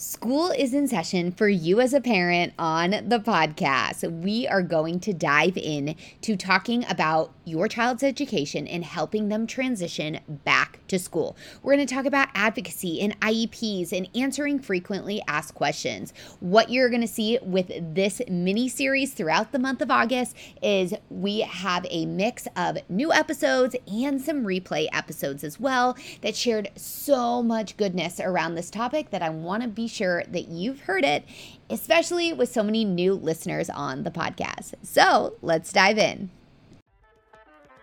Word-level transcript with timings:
School 0.00 0.52
is 0.52 0.74
in 0.74 0.86
session 0.86 1.32
for 1.32 1.48
you 1.48 1.80
as 1.80 1.92
a 1.92 2.00
parent 2.00 2.52
on 2.56 2.90
the 2.90 3.18
podcast. 3.18 4.08
We 4.22 4.46
are 4.46 4.62
going 4.62 5.00
to 5.00 5.12
dive 5.12 5.56
in 5.56 5.96
to 6.20 6.36
talking 6.36 6.84
about 6.88 7.32
your 7.48 7.68
child's 7.68 8.02
education 8.02 8.66
and 8.66 8.84
helping 8.84 9.28
them 9.28 9.46
transition 9.46 10.20
back 10.28 10.80
to 10.88 10.98
school. 10.98 11.36
We're 11.62 11.74
going 11.74 11.86
to 11.86 11.94
talk 11.94 12.04
about 12.04 12.28
advocacy 12.34 13.00
and 13.00 13.18
IEPs 13.20 13.92
and 13.92 14.08
answering 14.14 14.58
frequently 14.58 15.22
asked 15.26 15.54
questions. 15.54 16.12
What 16.40 16.70
you're 16.70 16.88
going 16.88 17.00
to 17.00 17.08
see 17.08 17.38
with 17.42 17.70
this 17.94 18.20
mini 18.28 18.68
series 18.68 19.12
throughout 19.12 19.52
the 19.52 19.58
month 19.58 19.80
of 19.82 19.90
August 19.90 20.36
is 20.62 20.94
we 21.10 21.40
have 21.40 21.86
a 21.90 22.06
mix 22.06 22.46
of 22.56 22.78
new 22.88 23.12
episodes 23.12 23.74
and 23.86 24.20
some 24.20 24.44
replay 24.44 24.88
episodes 24.92 25.44
as 25.44 25.58
well 25.58 25.96
that 26.22 26.36
shared 26.36 26.70
so 26.76 27.42
much 27.42 27.76
goodness 27.76 28.20
around 28.20 28.54
this 28.54 28.70
topic 28.70 29.10
that 29.10 29.22
I 29.22 29.30
want 29.30 29.62
to 29.62 29.68
be 29.68 29.88
sure 29.88 30.24
that 30.28 30.48
you've 30.48 30.80
heard 30.80 31.04
it, 31.04 31.24
especially 31.70 32.32
with 32.32 32.50
so 32.50 32.62
many 32.62 32.84
new 32.84 33.14
listeners 33.14 33.70
on 33.70 34.04
the 34.04 34.10
podcast. 34.10 34.74
So 34.82 35.36
let's 35.42 35.72
dive 35.72 35.98
in. 35.98 36.30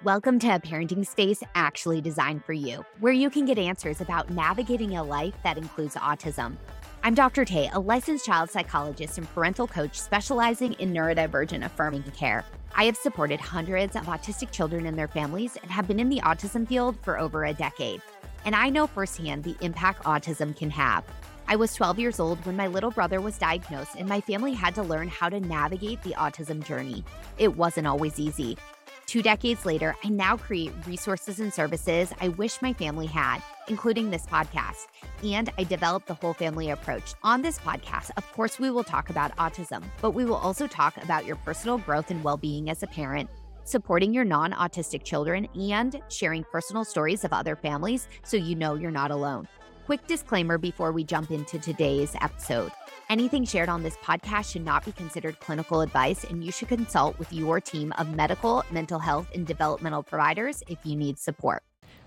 Welcome 0.06 0.38
to 0.42 0.50
a 0.50 0.60
parenting 0.60 1.04
space 1.04 1.42
actually 1.56 2.00
designed 2.00 2.46
for 2.46 2.54
you, 2.54 2.86
where 3.00 3.12
you 3.12 3.32
can 3.32 3.46
get 3.46 3.58
answers 3.58 4.02
about 4.02 4.30
navigating 4.30 4.96
a 4.96 5.04
life 5.04 5.34
that 5.44 5.58
includes 5.58 5.96
autism. 5.96 6.58
I'm 7.02 7.16
Dr. 7.16 7.44
Tay, 7.44 7.72
a 7.74 7.80
licensed 7.80 8.24
child 8.24 8.52
psychologist 8.52 9.18
and 9.18 9.28
parental 9.34 9.68
coach 9.68 10.00
specializing 10.00 10.74
in 10.74 10.94
neurodivergent 10.94 11.66
affirming 11.66 12.04
care. 12.16 12.46
I 12.76 12.84
have 12.84 12.96
supported 12.96 13.40
hundreds 13.40 13.96
of 13.96 14.04
autistic 14.04 14.52
children 14.52 14.86
and 14.86 14.96
their 14.96 15.08
families 15.08 15.58
and 15.60 15.72
have 15.72 15.88
been 15.88 16.00
in 16.00 16.10
the 16.10 16.22
autism 16.22 16.68
field 16.68 16.96
for 17.02 17.18
over 17.18 17.46
a 17.46 17.54
decade. 17.56 18.00
And 18.46 18.56
I 18.56 18.70
know 18.70 18.86
firsthand 18.86 19.44
the 19.44 19.58
impact 19.62 20.04
autism 20.04 20.56
can 20.56 20.70
have. 20.70 21.04
I 21.48 21.56
was 21.56 21.74
12 21.74 21.98
years 21.98 22.20
old 22.20 22.46
when 22.46 22.56
my 22.56 22.68
little 22.68 22.92
brother 22.92 23.22
was 23.22 23.40
diagnosed, 23.40 23.96
and 23.98 24.08
my 24.08 24.22
family 24.22 24.54
had 24.54 24.76
to 24.76 24.84
learn 24.84 25.08
how 25.08 25.30
to 25.30 25.40
navigate 25.40 26.04
the 26.04 26.14
autism 26.14 26.64
journey. 26.64 27.04
It 27.40 27.56
wasn't 27.56 27.88
always 27.88 28.20
easy. 28.20 28.58
Two 29.08 29.22
decades 29.22 29.66
later, 29.66 29.96
I 30.04 30.10
now 30.10 30.36
create 30.36 30.74
resources 30.88 31.40
and 31.40 31.54
services 31.54 32.12
I 32.20 32.30
wish 32.30 32.62
my 32.62 32.74
family 32.74 33.06
had, 33.06 33.40
including 33.68 34.10
this 34.10 34.26
podcast. 34.26 34.88
And 35.24 35.52
I 35.60 35.64
developed 35.64 36.08
the 36.08 36.16
whole 36.16 36.34
family 36.34 36.72
approach. 36.72 37.14
On 37.22 37.42
this 37.42 37.60
podcast, 37.60 38.10
of 38.18 38.30
course, 38.34 38.60
we 38.60 38.72
will 38.72 38.84
talk 38.84 39.12
about 39.12 39.36
autism, 39.38 39.84
but 40.02 40.12
we 40.12 40.26
will 40.26 40.36
also 40.36 40.66
talk 40.66 40.98
about 41.04 41.26
your 41.26 41.36
personal 41.38 41.78
growth 41.78 42.10
and 42.10 42.24
well 42.24 42.38
being 42.38 42.70
as 42.70 42.82
a 42.82 42.88
parent, 42.88 43.30
supporting 43.64 44.12
your 44.12 44.26
non 44.26 44.54
autistic 44.54 45.04
children, 45.04 45.48
and 45.54 46.02
sharing 46.10 46.44
personal 46.44 46.84
stories 46.84 47.24
of 47.24 47.32
other 47.32 47.56
families 47.56 48.08
so 48.24 48.38
you 48.38 48.56
know 48.56 48.74
you're 48.74 48.92
not 48.92 49.12
alone. 49.12 49.48
Quick 49.86 50.08
disclaimer 50.08 50.58
before 50.58 50.92
we 50.92 51.04
jump 51.04 51.30
into 51.30 51.60
today's 51.60 52.16
episode. 52.22 52.72
Anything 53.08 53.46
shared 53.46 53.70
on 53.70 53.84
this 53.84 53.98
podcast 53.98 54.52
should 54.52 54.66
not 54.66 54.84
be 54.84 54.92
considered 54.92 55.40
clinical 55.40 55.82
advice, 55.82 56.24
and 56.24 56.44
you 56.44 56.52
should 56.52 56.70
consult 56.70 57.20
with 57.20 57.32
your 57.32 57.62
team 57.62 57.94
of 58.00 58.16
medical, 58.16 58.64
mental 58.72 59.00
health, 59.00 59.28
and 59.36 59.46
developmental 59.46 60.02
providers 60.02 60.64
if 60.68 60.80
you 60.84 60.96
need 60.96 61.20
support 61.20 61.64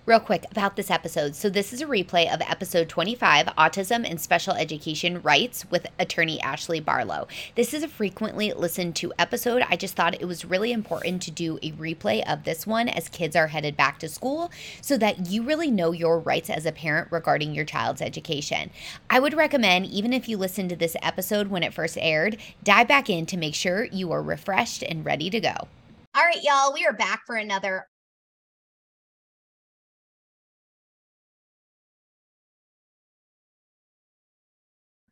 real 0.09 0.19
quick 0.19 0.43
about 0.49 0.75
this 0.75 0.89
episode. 0.89 1.35
So, 1.35 1.51
this 1.51 1.71
is 1.71 1.81
a 1.81 1.85
replay 1.85 2.33
of 2.33 2.41
episode 2.41 2.89
25 2.89 3.45
Autism 3.45 4.09
and 4.09 4.19
Special 4.19 4.55
Education 4.55 5.21
Rights 5.21 5.69
with 5.69 5.85
attorney 5.99 6.41
Ashley 6.41 6.79
Barlow. 6.79 7.27
This 7.53 7.75
is 7.75 7.83
a 7.83 7.87
frequently 7.87 8.51
listened 8.51 8.95
to 8.95 9.13
episode. 9.19 9.63
I 9.69 9.75
just 9.75 9.95
thought 9.95 10.19
it 10.19 10.25
was 10.25 10.43
really 10.43 10.71
important 10.71 11.21
to 11.21 11.31
do 11.31 11.59
a 11.61 11.73
replay 11.73 12.27
of 12.27 12.43
this 12.43 12.65
one 12.65 12.89
as 12.89 13.07
kids 13.07 13.35
are 13.35 13.49
headed 13.49 13.77
back 13.77 13.99
to 13.99 14.09
school 14.09 14.49
so 14.81 14.97
that 14.97 15.27
you 15.27 15.43
really 15.43 15.69
know 15.69 15.91
your 15.91 16.17
rights 16.17 16.49
as 16.49 16.65
a 16.65 16.71
parent 16.71 17.11
regarding 17.11 17.53
your 17.53 17.65
child's 17.65 18.01
education. 18.01 18.71
I 19.11 19.19
would 19.19 19.35
recommend, 19.35 19.85
even 19.85 20.11
if 20.11 20.27
you 20.27 20.37
listen 20.37 20.67
to 20.69 20.75
this 20.75 20.95
episode 21.03 21.49
when 21.49 21.61
it 21.61 21.71
first 21.71 21.99
aired, 22.01 22.37
dive 22.63 22.87
back 22.87 23.11
in 23.11 23.27
to 23.27 23.37
make 23.37 23.53
sure 23.53 23.85
you 23.85 24.11
are 24.11 24.23
refreshed 24.23 24.81
and 24.81 25.05
ready 25.05 25.29
to 25.29 25.39
go. 25.39 25.67
All 26.15 26.23
right, 26.23 26.41
y'all, 26.41 26.73
we 26.73 26.87
are 26.87 26.93
back 26.93 27.27
for 27.27 27.35
another 27.35 27.85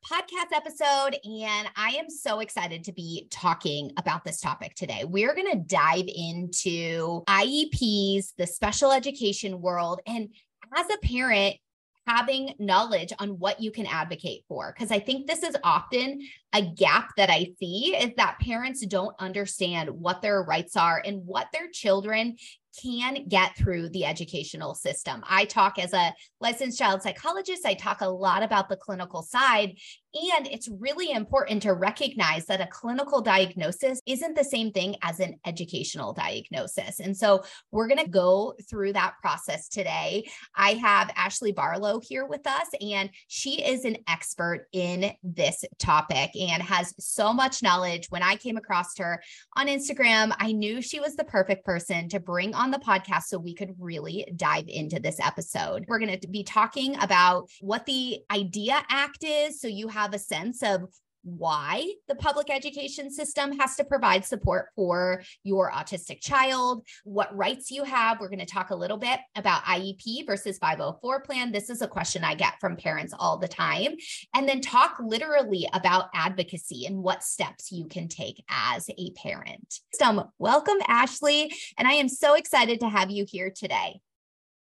podcast 0.08 0.56
episode, 0.56 1.18
and 1.26 1.70
I 1.76 1.90
am 2.00 2.10
so 2.10 2.40
excited 2.40 2.86
to 2.86 2.94
be 2.94 3.28
talking 3.30 3.92
about 3.98 4.24
this 4.24 4.40
topic 4.40 4.74
today. 4.74 5.04
We're 5.04 5.36
going 5.36 5.52
to 5.52 5.58
dive 5.58 6.06
into 6.08 7.24
IEPs, 7.28 8.34
the 8.38 8.48
special 8.48 8.94
education 8.94 9.60
world, 9.60 10.00
and 10.08 10.30
as 10.78 10.86
a 10.90 11.06
parent, 11.06 11.58
having 12.06 12.54
knowledge 12.58 13.12
on 13.20 13.32
what 13.32 13.60
you 13.60 13.70
can 13.70 13.86
advocate 13.86 14.46
for. 14.48 14.74
Because 14.74 14.92
I 14.92 15.00
think 15.00 15.28
this 15.28 15.44
is 15.44 15.58
often 15.62 16.22
a 16.54 16.62
gap 16.62 17.10
that 17.18 17.30
I 17.30 17.52
see 17.60 17.94
is 17.94 18.14
that 18.16 18.40
parents 18.40 18.86
don't 18.86 19.16
understand 19.20 19.90
what 19.90 20.22
their 20.22 20.42
rights 20.42 20.78
are 20.78 21.02
and 21.04 21.26
what 21.26 21.48
their 21.52 21.68
children 21.70 22.38
can 22.82 23.28
get 23.28 23.56
through 23.58 23.90
the 23.90 24.06
educational 24.06 24.74
system. 24.76 25.24
I 25.28 25.46
talk 25.46 25.80
as 25.80 25.94
a 25.94 26.14
licensed 26.40 26.78
child 26.78 27.02
psychologist, 27.02 27.66
I 27.66 27.74
talk 27.74 28.02
a 28.02 28.08
lot 28.08 28.44
about 28.44 28.70
the 28.70 28.78
clinical 28.78 29.22
side. 29.22 29.78
And 30.14 30.48
it's 30.48 30.70
really 30.70 31.12
important 31.12 31.62
to 31.64 31.74
recognize 31.74 32.46
that 32.46 32.62
a 32.62 32.68
clinical 32.68 33.22
diagnosis 33.22 34.02
isn't 34.06 34.36
the 34.36 34.44
same 34.44 34.72
thing 34.72 34.96
as 35.04 35.20
an 35.20 35.36
educational 35.46 36.14
diagnosis. 36.14 37.00
And 37.00 37.16
so 37.16 37.44
we're 37.72 37.88
going 37.88 38.04
to 38.04 38.10
go 38.10 38.56
through 38.70 38.94
that 38.94 39.16
process 39.22 39.68
today. 39.68 40.30
I 40.56 40.74
have 40.74 41.12
Ashley 41.16 41.52
Barlow 41.52 42.00
here 42.02 42.26
with 42.26 42.48
us, 42.48 42.68
and 42.82 43.10
she 43.28 43.64
is 43.64 43.86
an 43.86 43.98
expert 44.08 44.68
in 44.72 45.12
this 45.24 45.64
topic 45.78 46.32
and 46.36 46.64
has 46.64 46.94
so 47.00 47.34
much 47.34 47.62
knowledge. 47.62 48.08
When 48.10 48.24
I 48.24 48.38
came 48.38 48.58
across 48.58 48.98
her 48.98 49.22
on 49.56 49.68
Instagram, 49.68 50.34
I 50.40 50.52
knew 50.54 50.82
she 50.82 51.00
was 51.00 51.16
the 51.16 51.26
perfect 51.26 51.66
person 51.66 52.10
to 52.10 52.20
bring 52.20 52.56
on 52.56 52.72
the 52.72 52.80
podcast 52.80 53.24
so 53.24 53.38
we 53.38 53.54
could 53.54 53.76
really 53.78 54.26
dive 54.36 54.66
into 54.68 55.00
this 55.00 55.20
episode. 55.20 55.86
We're 55.88 56.00
going 56.00 56.20
to 56.20 56.28
be 56.28 56.44
talking 56.44 56.96
about 57.02 57.50
what 57.62 57.86
the 57.86 58.20
IDEA 58.32 58.84
Act 58.90 59.24
is. 59.24 59.60
So 59.60 59.68
you 59.68 59.88
have 59.90 60.07
a 60.14 60.20
sense 60.20 60.64
of 60.64 60.90
why 61.28 61.86
the 62.08 62.16
public 62.16 62.50
education 62.50 63.12
system 63.12 63.58
has 63.60 63.76
to 63.76 63.84
provide 63.84 64.24
support 64.24 64.70
for 64.76 65.22
your 65.44 65.72
autistic 65.72 66.22
child, 66.22 66.86
what 67.04 67.36
rights 67.36 67.70
you 67.70 67.84
have. 67.84 68.20
We're 68.20 68.30
going 68.30 68.40
to 68.40 68.46
talk 68.46 68.70
a 68.70 68.76
little 68.76 68.98
bit 68.98 69.20
about 69.36 69.64
IEP 69.66 70.26
versus 70.26 70.58
504 70.60 71.22
plan. 71.22 71.52
This 71.52 71.70
is 71.70 71.82
a 71.82 71.88
question 71.88 72.24
I 72.24 72.36
get 72.36 72.54
from 72.62 72.78
parents 72.78 73.14
all 73.18 73.38
the 73.38 73.48
time. 73.48 73.96
And 74.34 74.48
then 74.48 74.62
talk 74.62 74.98
literally 75.00 75.68
about 75.74 76.06
advocacy 76.14 76.86
and 76.86 77.04
what 77.04 77.24
steps 77.24 77.72
you 77.72 77.88
can 77.88 78.08
take 78.08 78.42
as 78.50 78.90
a 78.98 79.12
parent. 79.12 79.82
So, 79.94 80.32
welcome, 80.40 80.78
Ashley. 80.88 81.54
And 81.78 81.88
I 81.88 81.94
am 81.94 82.08
so 82.08 82.36
excited 82.36 82.80
to 82.80 82.90
have 82.90 83.12
you 83.12 83.26
here 83.28 83.52
today. 83.54 84.00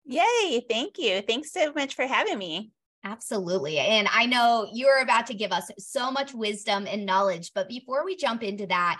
Yay. 0.06 0.66
Thank 0.68 0.98
you. 0.98 1.22
Thanks 1.22 1.52
so 1.52 1.74
much 1.74 1.96
for 1.96 2.08
having 2.08 2.38
me. 2.38 2.72
Absolutely. 3.06 3.78
And 3.78 4.08
I 4.12 4.26
know 4.26 4.68
you're 4.74 5.00
about 5.00 5.28
to 5.28 5.36
give 5.36 5.52
us 5.52 5.70
so 5.78 6.10
much 6.10 6.34
wisdom 6.34 6.88
and 6.88 7.06
knowledge. 7.06 7.52
But 7.54 7.70
before 7.70 8.04
we 8.04 8.16
jump 8.16 8.42
into 8.42 8.66
that, 8.66 9.00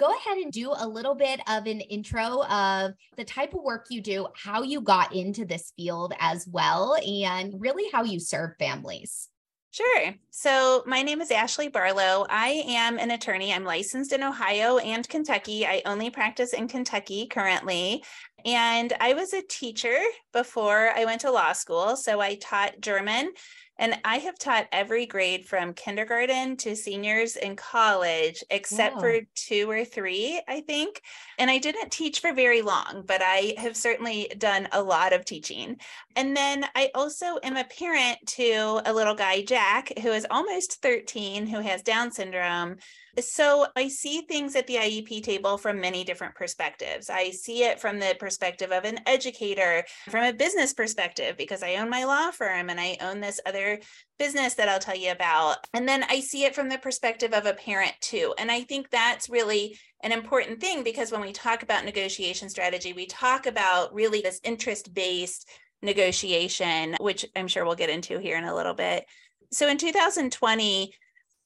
go 0.00 0.06
ahead 0.06 0.38
and 0.38 0.50
do 0.50 0.72
a 0.74 0.88
little 0.88 1.14
bit 1.14 1.38
of 1.46 1.66
an 1.66 1.82
intro 1.82 2.44
of 2.44 2.92
the 3.18 3.24
type 3.24 3.52
of 3.52 3.62
work 3.62 3.86
you 3.90 4.00
do, 4.00 4.26
how 4.34 4.62
you 4.62 4.80
got 4.80 5.14
into 5.14 5.44
this 5.44 5.70
field 5.76 6.14
as 6.18 6.48
well, 6.48 6.96
and 7.06 7.60
really 7.60 7.90
how 7.92 8.04
you 8.04 8.18
serve 8.18 8.52
families. 8.58 9.28
Sure. 9.72 10.14
So, 10.28 10.82
my 10.84 11.00
name 11.00 11.22
is 11.22 11.30
Ashley 11.30 11.68
Barlow. 11.68 12.26
I 12.28 12.62
am 12.68 12.98
an 12.98 13.10
attorney. 13.10 13.54
I'm 13.54 13.64
licensed 13.64 14.12
in 14.12 14.22
Ohio 14.22 14.76
and 14.76 15.08
Kentucky. 15.08 15.66
I 15.66 15.80
only 15.86 16.10
practice 16.10 16.52
in 16.52 16.68
Kentucky 16.68 17.26
currently. 17.26 18.04
And 18.44 18.92
I 19.00 19.14
was 19.14 19.32
a 19.32 19.40
teacher 19.40 19.96
before 20.30 20.90
I 20.94 21.06
went 21.06 21.22
to 21.22 21.30
law 21.30 21.54
school. 21.54 21.96
So, 21.96 22.20
I 22.20 22.34
taught 22.34 22.82
German 22.82 23.32
and 23.82 23.98
I 24.04 24.18
have 24.18 24.38
taught 24.38 24.68
every 24.70 25.06
grade 25.06 25.44
from 25.44 25.74
kindergarten 25.74 26.56
to 26.58 26.76
seniors 26.76 27.34
in 27.34 27.56
college, 27.56 28.44
except 28.48 29.00
for 29.00 29.18
two 29.34 29.68
or 29.68 29.84
three, 29.84 30.40
I 30.46 30.60
think. 30.60 31.02
And 31.36 31.50
I 31.50 31.58
didn't 31.58 31.90
teach 31.90 32.20
for 32.20 32.32
very 32.32 32.62
long, 32.62 33.02
but 33.04 33.22
I 33.24 33.54
have 33.58 33.76
certainly 33.76 34.32
done 34.38 34.68
a 34.70 34.80
lot 34.80 35.12
of 35.12 35.24
teaching. 35.24 35.78
And 36.14 36.36
then 36.36 36.64
I 36.76 36.92
also 36.94 37.40
am 37.42 37.56
a 37.56 37.64
parent 37.64 38.18
to 38.28 38.82
a 38.86 38.92
little 38.92 39.16
guy, 39.16 39.42
Jack, 39.42 39.92
who 39.98 40.12
is 40.12 40.28
almost 40.30 40.80
13, 40.80 41.48
who 41.48 41.58
has 41.58 41.82
Down 41.82 42.12
syndrome. 42.12 42.76
So 43.20 43.66
I 43.76 43.88
see 43.88 44.22
things 44.22 44.56
at 44.56 44.66
the 44.66 44.76
IEP 44.76 45.22
table 45.22 45.58
from 45.58 45.80
many 45.80 46.02
different 46.02 46.34
perspectives. 46.34 47.10
I 47.10 47.30
see 47.30 47.64
it 47.64 47.78
from 47.78 47.98
the 47.98 48.16
perspective 48.18 48.72
of 48.72 48.84
an 48.84 49.00
educator, 49.06 49.84
from 50.08 50.24
a 50.24 50.32
business 50.32 50.72
perspective, 50.72 51.36
because 51.36 51.62
I 51.62 51.76
own 51.76 51.90
my 51.90 52.04
law 52.04 52.30
firm 52.30 52.70
and 52.70 52.80
I 52.80 52.96
own 53.02 53.20
this 53.20 53.38
other 53.44 53.80
business 54.18 54.54
that 54.54 54.68
I'll 54.68 54.78
tell 54.78 54.96
you 54.96 55.12
about. 55.12 55.58
And 55.74 55.86
then 55.86 56.04
I 56.08 56.20
see 56.20 56.44
it 56.44 56.54
from 56.54 56.70
the 56.70 56.78
perspective 56.78 57.34
of 57.34 57.44
a 57.44 57.52
parent 57.52 57.92
too. 58.00 58.34
And 58.38 58.50
I 58.50 58.62
think 58.62 58.88
that's 58.88 59.28
really 59.28 59.78
an 60.02 60.12
important 60.12 60.60
thing 60.60 60.82
because 60.82 61.12
when 61.12 61.20
we 61.20 61.32
talk 61.32 61.62
about 61.62 61.84
negotiation 61.84 62.48
strategy, 62.48 62.94
we 62.94 63.06
talk 63.06 63.44
about 63.46 63.92
really 63.92 64.22
this 64.22 64.40
interest 64.42 64.94
based 64.94 65.48
negotiation, 65.82 66.96
which 66.98 67.26
I'm 67.36 67.48
sure 67.48 67.64
we'll 67.64 67.74
get 67.74 67.90
into 67.90 68.18
here 68.18 68.38
in 68.38 68.44
a 68.44 68.54
little 68.54 68.74
bit 68.74 69.04
So 69.50 69.68
in 69.68 69.76
2020, 69.76 70.94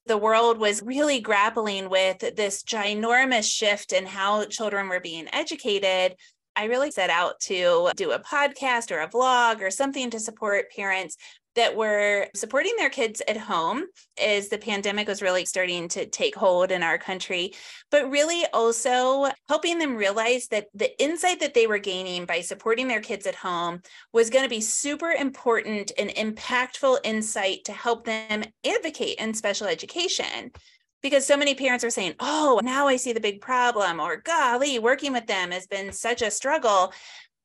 the 0.06 0.16
world 0.16 0.58
was 0.58 0.82
really 0.82 1.20
grappling 1.20 1.90
with 1.90 2.18
this 2.36 2.62
ginormous 2.62 3.50
shift 3.50 3.92
in 3.92 4.06
how 4.06 4.44
children 4.46 4.88
were 4.88 5.00
being 5.00 5.28
educated. 5.32 6.16
I 6.54 6.64
really 6.64 6.90
set 6.90 7.10
out 7.10 7.40
to 7.42 7.90
do 7.96 8.12
a 8.12 8.18
podcast 8.18 8.90
or 8.90 9.00
a 9.00 9.08
vlog 9.08 9.60
or 9.60 9.70
something 9.70 10.10
to 10.10 10.20
support 10.20 10.72
parents 10.74 11.16
that 11.56 11.74
were 11.74 12.28
supporting 12.34 12.74
their 12.76 12.90
kids 12.90 13.20
at 13.26 13.36
home 13.36 13.84
as 14.22 14.48
the 14.48 14.58
pandemic 14.58 15.08
was 15.08 15.22
really 15.22 15.44
starting 15.44 15.88
to 15.88 16.06
take 16.06 16.34
hold 16.34 16.70
in 16.70 16.82
our 16.82 16.98
country, 16.98 17.52
but 17.90 18.10
really 18.10 18.44
also 18.52 19.30
helping 19.48 19.78
them 19.78 19.96
realize 19.96 20.48
that 20.48 20.66
the 20.74 21.02
insight 21.02 21.40
that 21.40 21.54
they 21.54 21.66
were 21.66 21.78
gaining 21.78 22.24
by 22.24 22.40
supporting 22.40 22.86
their 22.86 23.00
kids 23.00 23.26
at 23.26 23.34
home 23.34 23.82
was 24.12 24.30
going 24.30 24.44
to 24.44 24.50
be 24.50 24.60
super 24.60 25.10
important 25.10 25.92
and 25.98 26.10
impactful 26.10 26.98
insight 27.04 27.64
to 27.64 27.72
help 27.72 28.04
them 28.04 28.44
advocate 28.64 29.18
in 29.18 29.34
special 29.34 29.66
education 29.66 30.52
because 31.02 31.26
so 31.26 31.36
many 31.36 31.54
parents 31.54 31.84
are 31.84 31.90
saying, 31.90 32.14
Oh, 32.18 32.60
now 32.64 32.88
I 32.88 32.96
see 32.96 33.12
the 33.12 33.20
big 33.20 33.40
problem, 33.40 34.00
or 34.00 34.16
golly, 34.16 34.78
working 34.78 35.12
with 35.12 35.26
them 35.26 35.52
has 35.52 35.66
been 35.66 35.92
such 35.92 36.20
a 36.20 36.30
struggle. 36.30 36.92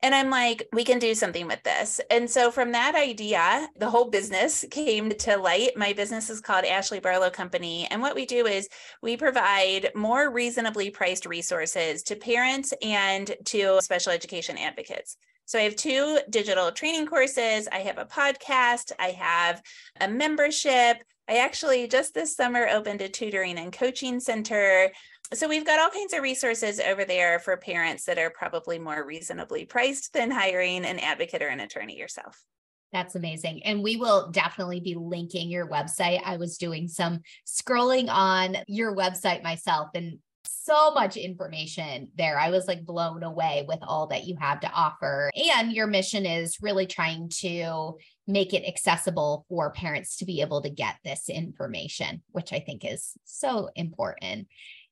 And 0.03 0.15
I'm 0.15 0.31
like, 0.31 0.67
we 0.73 0.83
can 0.83 0.97
do 0.97 1.13
something 1.13 1.45
with 1.45 1.61
this. 1.63 2.01
And 2.09 2.29
so 2.29 2.49
from 2.49 2.71
that 2.71 2.95
idea, 2.95 3.67
the 3.77 3.89
whole 3.89 4.09
business 4.09 4.65
came 4.71 5.09
to 5.09 5.37
light. 5.37 5.77
My 5.77 5.93
business 5.93 6.29
is 6.29 6.41
called 6.41 6.65
Ashley 6.65 6.99
Barlow 6.99 7.29
Company. 7.29 7.87
And 7.91 8.01
what 8.01 8.15
we 8.15 8.25
do 8.25 8.47
is 8.47 8.67
we 9.03 9.15
provide 9.15 9.91
more 9.93 10.31
reasonably 10.31 10.89
priced 10.89 11.27
resources 11.27 12.01
to 12.03 12.15
parents 12.15 12.73
and 12.81 13.35
to 13.45 13.79
special 13.81 14.11
education 14.11 14.57
advocates. 14.57 15.17
So 15.45 15.59
I 15.59 15.63
have 15.63 15.75
two 15.75 16.19
digital 16.29 16.71
training 16.71 17.07
courses, 17.07 17.67
I 17.71 17.79
have 17.79 17.97
a 17.97 18.05
podcast, 18.05 18.93
I 18.99 19.09
have 19.09 19.61
a 19.99 20.07
membership. 20.07 21.03
I 21.27 21.37
actually 21.37 21.87
just 21.87 22.13
this 22.13 22.35
summer 22.35 22.67
opened 22.67 23.01
a 23.01 23.09
tutoring 23.09 23.57
and 23.57 23.71
coaching 23.71 24.19
center 24.19 24.91
so 25.33 25.47
we've 25.47 25.65
got 25.65 25.79
all 25.79 25.89
kinds 25.89 26.13
of 26.13 26.21
resources 26.21 26.79
over 26.79 27.05
there 27.05 27.39
for 27.39 27.55
parents 27.57 28.05
that 28.05 28.17
are 28.17 28.29
probably 28.29 28.79
more 28.79 29.05
reasonably 29.05 29.65
priced 29.65 30.13
than 30.13 30.31
hiring 30.31 30.85
an 30.85 30.99
advocate 30.99 31.41
or 31.41 31.47
an 31.47 31.59
attorney 31.59 31.97
yourself. 31.97 32.43
That's 32.91 33.15
amazing. 33.15 33.63
And 33.63 33.81
we 33.81 33.95
will 33.95 34.29
definitely 34.31 34.81
be 34.81 34.95
linking 34.95 35.49
your 35.49 35.67
website. 35.67 36.21
I 36.25 36.37
was 36.37 36.57
doing 36.57 36.87
some 36.89 37.21
scrolling 37.47 38.09
on 38.09 38.57
your 38.67 38.95
website 38.95 39.43
myself 39.43 39.89
and 39.95 40.19
so 40.45 40.91
much 40.91 41.17
information 41.17 42.09
there. 42.15 42.37
I 42.37 42.49
was 42.49 42.67
like 42.67 42.85
blown 42.85 43.23
away 43.23 43.65
with 43.67 43.79
all 43.81 44.07
that 44.07 44.25
you 44.25 44.35
have 44.39 44.59
to 44.61 44.71
offer. 44.71 45.31
And 45.53 45.71
your 45.71 45.87
mission 45.87 46.25
is 46.25 46.57
really 46.61 46.85
trying 46.85 47.29
to 47.39 47.97
make 48.27 48.53
it 48.53 48.67
accessible 48.67 49.45
for 49.49 49.71
parents 49.71 50.17
to 50.17 50.25
be 50.25 50.41
able 50.41 50.61
to 50.61 50.69
get 50.69 50.95
this 51.03 51.29
information, 51.29 52.21
which 52.31 52.53
I 52.53 52.59
think 52.59 52.85
is 52.85 53.13
so 53.23 53.69
important. 53.75 54.47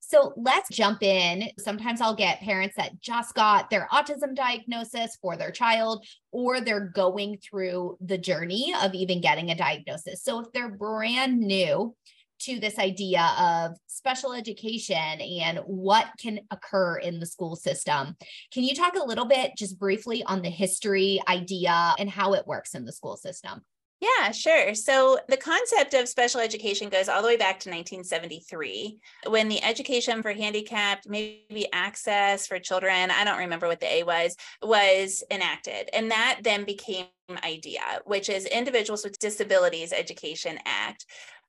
So 0.09 0.33
let's 0.35 0.69
jump 0.69 1.03
in. 1.03 1.51
Sometimes 1.59 2.01
I'll 2.01 2.15
get 2.15 2.39
parents 2.39 2.75
that 2.77 2.99
just 2.99 3.35
got 3.35 3.69
their 3.69 3.87
autism 3.91 4.35
diagnosis 4.35 5.15
for 5.21 5.37
their 5.37 5.51
child, 5.51 6.03
or 6.31 6.61
they're 6.61 6.89
going 6.89 7.37
through 7.37 7.95
the 8.01 8.17
journey 8.17 8.73
of 8.81 8.95
even 8.95 9.21
getting 9.21 9.51
a 9.51 9.55
diagnosis. 9.55 10.23
So 10.23 10.39
if 10.39 10.51
they're 10.51 10.75
brand 10.75 11.39
new, 11.39 11.95
to 12.39 12.57
this 12.57 12.79
IDEA 12.79 13.35
of 13.37 13.77
special 13.87 14.33
education 14.33 14.95
and 14.95 15.59
what 15.65 16.07
can 16.19 16.39
occur 16.51 16.95
in 16.95 17.19
the 17.19 17.25
school 17.25 17.57
system. 17.57 18.15
Can 18.53 18.63
you 18.63 18.73
talk 18.73 18.95
a 18.95 19.05
little 19.05 19.25
bit, 19.25 19.51
just 19.57 19.77
briefly, 19.77 20.23
on 20.23 20.41
the 20.41 20.49
history 20.49 21.19
idea 21.27 21.93
and 21.99 22.09
how 22.09 22.33
it 22.33 22.47
works 22.47 22.75
in 22.75 22.85
the 22.85 22.93
school 22.93 23.17
system? 23.17 23.61
Yeah, 24.01 24.31
sure. 24.31 24.75
So 24.75 25.19
the 25.27 25.35
concept 25.35 25.93
of 25.93 26.07
special 26.07 26.39
education 26.39 26.87
goes 26.87 27.09
all 27.09 27.21
the 27.21 27.27
way 27.27 27.35
back 27.35 27.59
to 27.61 27.69
1973 27.69 28.97
when 29.27 29.49
the 29.49 29.61
Education 29.61 30.21
for 30.21 30.31
Handicapped, 30.31 31.09
maybe 31.09 31.67
Access 31.73 32.47
for 32.47 32.59
Children, 32.59 33.11
I 33.11 33.25
don't 33.25 33.39
remember 33.39 33.67
what 33.67 33.81
the 33.81 33.93
A 33.93 34.03
was, 34.03 34.37
was 34.61 35.21
enacted. 35.29 35.89
And 35.91 36.11
that 36.11 36.39
then 36.43 36.63
became 36.63 37.07
IDEA, 37.43 37.99
which 38.05 38.29
is 38.29 38.45
Individuals 38.45 39.03
with 39.03 39.19
Disabilities 39.19 39.91
Education 39.91 40.59
Act. 40.65 41.05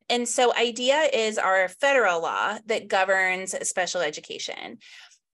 And 0.08 0.29
so 0.29 0.52
IDEA 0.52 1.08
is 1.12 1.38
our 1.38 1.69
federal 1.69 2.20
law 2.20 2.58
that 2.67 2.88
governs 2.88 3.55
special 3.69 4.00
education. 4.00 4.79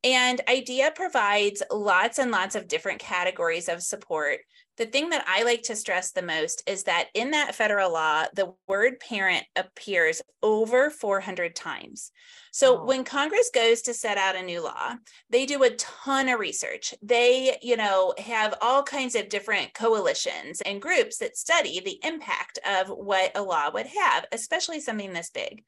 And 0.05 0.43
IDEA 0.47 0.93
provides 0.95 1.63
lots 1.73 2.19
and 2.19 2.31
lots 2.31 2.55
of 2.55 2.69
different 2.69 3.01
categories 3.01 3.71
of 3.71 3.83
support 3.83 4.41
the 4.77 4.87
thing 4.87 5.11
that 5.11 5.25
I 5.27 5.43
like 5.43 5.63
to 5.65 5.77
stress 5.77 6.13
the 6.13 6.23
most 6.23 6.63
is 6.67 6.85
that 6.85 7.09
in 7.15 7.31
that 7.31 7.55
federal 7.55 7.93
law, 7.93 8.25
the 8.35 8.53
word 8.69 9.01
parent 9.01 9.45
appears 9.57 10.21
over 10.43 10.91
400 10.91 11.55
times. 11.55 12.11
So 12.53 12.79
oh. 12.79 12.85
when 12.85 13.05
Congress 13.05 13.51
goes 13.53 13.83
to 13.83 13.95
set 13.95 14.19
out 14.19 14.37
a 14.37 14.43
new 14.43 14.63
law, 14.63 14.95
they 15.31 15.47
do 15.47 15.63
a 15.63 15.71
ton 15.71 16.29
of 16.29 16.41
research. 16.41 16.95
They, 17.03 17.57
you 17.63 17.77
know, 17.77 18.15
have 18.19 18.55
all 18.61 18.83
kinds 18.83 19.15
of 19.15 19.29
different 19.29 19.73
coalitions 19.75 20.61
and 20.61 20.83
groups 20.83 21.19
that 21.19 21.37
study 21.37 21.81
the 21.81 21.99
impact 22.07 22.59
of 22.67 22.89
what 22.89 23.33
a 23.35 23.43
law 23.43 23.71
would 23.73 23.87
have, 23.87 24.27
especially 24.33 24.81
something 24.81 25.13
this 25.13 25.31
big. 25.31 25.65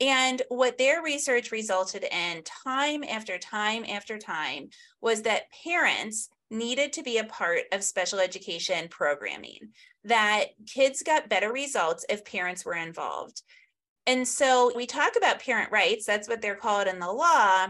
And 0.00 0.42
what 0.48 0.76
their 0.76 1.02
research 1.02 1.52
resulted 1.52 2.04
in 2.04 2.42
time 2.42 3.04
after 3.04 3.38
time 3.38 3.84
after 3.88 4.18
time 4.18 4.70
was 5.00 5.22
that 5.22 5.44
parents 5.64 6.28
needed 6.50 6.92
to 6.94 7.02
be 7.02 7.18
a 7.18 7.24
part 7.24 7.62
of 7.72 7.82
special 7.82 8.20
education 8.20 8.88
programming, 8.88 9.70
that 10.04 10.46
kids 10.66 11.02
got 11.02 11.28
better 11.28 11.52
results 11.52 12.04
if 12.08 12.24
parents 12.24 12.64
were 12.64 12.74
involved. 12.74 13.42
And 14.06 14.28
so 14.28 14.72
we 14.76 14.86
talk 14.86 15.16
about 15.16 15.40
parent 15.40 15.72
rights, 15.72 16.04
that's 16.04 16.28
what 16.28 16.42
they're 16.42 16.54
called 16.54 16.86
in 16.86 16.98
the 16.98 17.10
law 17.10 17.68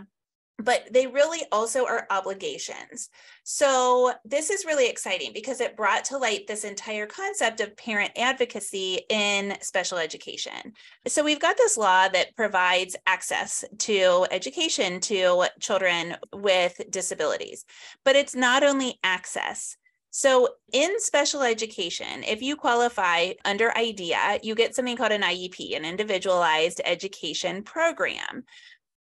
but 0.58 0.86
they 0.92 1.06
really 1.06 1.40
also 1.50 1.84
are 1.84 2.06
obligations. 2.10 3.10
So, 3.42 4.12
this 4.24 4.50
is 4.50 4.64
really 4.64 4.88
exciting 4.88 5.32
because 5.34 5.60
it 5.60 5.76
brought 5.76 6.04
to 6.06 6.18
light 6.18 6.46
this 6.46 6.64
entire 6.64 7.06
concept 7.06 7.60
of 7.60 7.76
parent 7.76 8.12
advocacy 8.16 9.00
in 9.10 9.56
special 9.60 9.98
education. 9.98 10.72
So, 11.08 11.24
we've 11.24 11.40
got 11.40 11.56
this 11.56 11.76
law 11.76 12.08
that 12.08 12.36
provides 12.36 12.94
access 13.06 13.64
to 13.78 14.26
education 14.30 15.00
to 15.00 15.46
children 15.60 16.16
with 16.32 16.80
disabilities, 16.88 17.64
but 18.04 18.16
it's 18.16 18.36
not 18.36 18.62
only 18.62 18.98
access. 19.02 19.76
So, 20.10 20.48
in 20.72 21.00
special 21.00 21.42
education, 21.42 22.22
if 22.22 22.40
you 22.40 22.54
qualify 22.54 23.32
under 23.44 23.76
IDEA, 23.76 24.38
you 24.44 24.54
get 24.54 24.76
something 24.76 24.96
called 24.96 25.10
an 25.10 25.22
IEP, 25.22 25.76
an 25.76 25.84
individualized 25.84 26.80
education 26.84 27.64
program. 27.64 28.44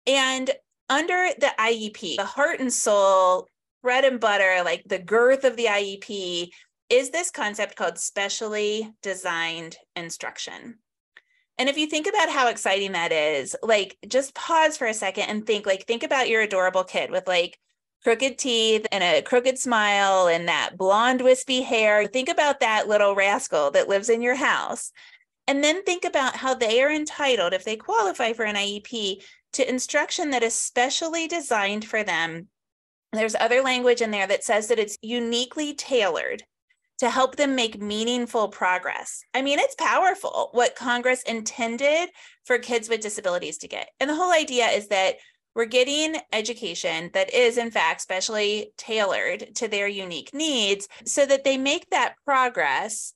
And 0.06 0.50
under 0.88 1.28
the 1.38 1.52
IEP, 1.58 2.16
the 2.16 2.24
heart 2.24 2.60
and 2.60 2.72
soul, 2.72 3.48
bread 3.82 4.04
and 4.04 4.20
butter, 4.20 4.62
like 4.64 4.84
the 4.86 4.98
girth 4.98 5.44
of 5.44 5.56
the 5.56 5.66
IEP, 5.66 6.50
is 6.88 7.10
this 7.10 7.30
concept 7.30 7.76
called 7.76 7.98
specially 7.98 8.90
designed 9.02 9.76
instruction. 9.94 10.78
And 11.58 11.68
if 11.68 11.76
you 11.76 11.86
think 11.86 12.06
about 12.06 12.30
how 12.30 12.48
exciting 12.48 12.92
that 12.92 13.12
is, 13.12 13.56
like 13.62 13.98
just 14.06 14.34
pause 14.34 14.76
for 14.76 14.86
a 14.86 14.94
second 14.94 15.24
and 15.24 15.44
think 15.44 15.66
like 15.66 15.86
think 15.86 16.02
about 16.04 16.28
your 16.28 16.42
adorable 16.42 16.84
kid 16.84 17.10
with 17.10 17.26
like 17.26 17.58
crooked 18.04 18.38
teeth 18.38 18.86
and 18.92 19.02
a 19.02 19.22
crooked 19.22 19.58
smile 19.58 20.28
and 20.28 20.48
that 20.48 20.78
blonde 20.78 21.20
wispy 21.20 21.62
hair. 21.62 22.06
Think 22.06 22.28
about 22.28 22.60
that 22.60 22.86
little 22.86 23.14
rascal 23.14 23.72
that 23.72 23.88
lives 23.88 24.08
in 24.08 24.22
your 24.22 24.36
house. 24.36 24.92
And 25.48 25.64
then 25.64 25.82
think 25.82 26.04
about 26.04 26.36
how 26.36 26.54
they 26.54 26.82
are 26.82 26.92
entitled 26.92 27.54
if 27.54 27.64
they 27.64 27.76
qualify 27.76 28.34
for 28.34 28.44
an 28.44 28.54
IEP 28.54 29.24
to 29.52 29.68
instruction 29.68 30.30
that 30.30 30.42
is 30.42 30.54
specially 30.54 31.26
designed 31.26 31.84
for 31.84 32.02
them. 32.02 32.48
There's 33.12 33.34
other 33.34 33.62
language 33.62 34.02
in 34.02 34.10
there 34.10 34.26
that 34.26 34.44
says 34.44 34.68
that 34.68 34.78
it's 34.78 34.98
uniquely 35.02 35.74
tailored 35.74 36.42
to 36.98 37.10
help 37.10 37.36
them 37.36 37.54
make 37.54 37.80
meaningful 37.80 38.48
progress. 38.48 39.22
I 39.32 39.42
mean, 39.42 39.58
it's 39.58 39.74
powerful 39.76 40.48
what 40.52 40.76
Congress 40.76 41.22
intended 41.22 42.10
for 42.44 42.58
kids 42.58 42.88
with 42.88 43.00
disabilities 43.00 43.58
to 43.58 43.68
get. 43.68 43.88
And 44.00 44.10
the 44.10 44.16
whole 44.16 44.32
idea 44.32 44.66
is 44.66 44.88
that 44.88 45.16
we're 45.54 45.64
getting 45.64 46.16
education 46.32 47.10
that 47.14 47.32
is, 47.32 47.56
in 47.56 47.70
fact, 47.70 48.00
specially 48.00 48.72
tailored 48.76 49.54
to 49.56 49.68
their 49.68 49.88
unique 49.88 50.34
needs 50.34 50.88
so 51.04 51.24
that 51.26 51.44
they 51.44 51.56
make 51.56 51.88
that 51.90 52.14
progress 52.24 53.12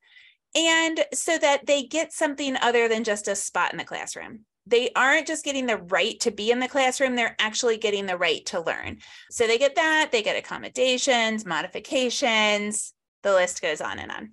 and 0.54 1.04
so 1.12 1.38
that 1.38 1.66
they 1.66 1.82
get 1.82 2.12
something 2.12 2.56
other 2.56 2.88
than 2.88 3.04
just 3.04 3.28
a 3.28 3.34
spot 3.34 3.72
in 3.72 3.78
the 3.78 3.84
classroom 3.84 4.44
they 4.66 4.90
aren't 4.94 5.26
just 5.26 5.44
getting 5.44 5.66
the 5.66 5.78
right 5.78 6.18
to 6.20 6.30
be 6.30 6.50
in 6.50 6.60
the 6.60 6.68
classroom, 6.68 7.16
they're 7.16 7.36
actually 7.38 7.76
getting 7.76 8.06
the 8.06 8.16
right 8.16 8.44
to 8.46 8.60
learn. 8.60 8.98
So 9.30 9.46
they 9.46 9.58
get 9.58 9.74
that, 9.74 10.10
they 10.12 10.22
get 10.22 10.36
accommodations, 10.36 11.44
modifications, 11.44 12.92
the 13.22 13.32
list 13.32 13.62
goes 13.62 13.80
on 13.80 13.98
and 13.98 14.10
on. 14.10 14.32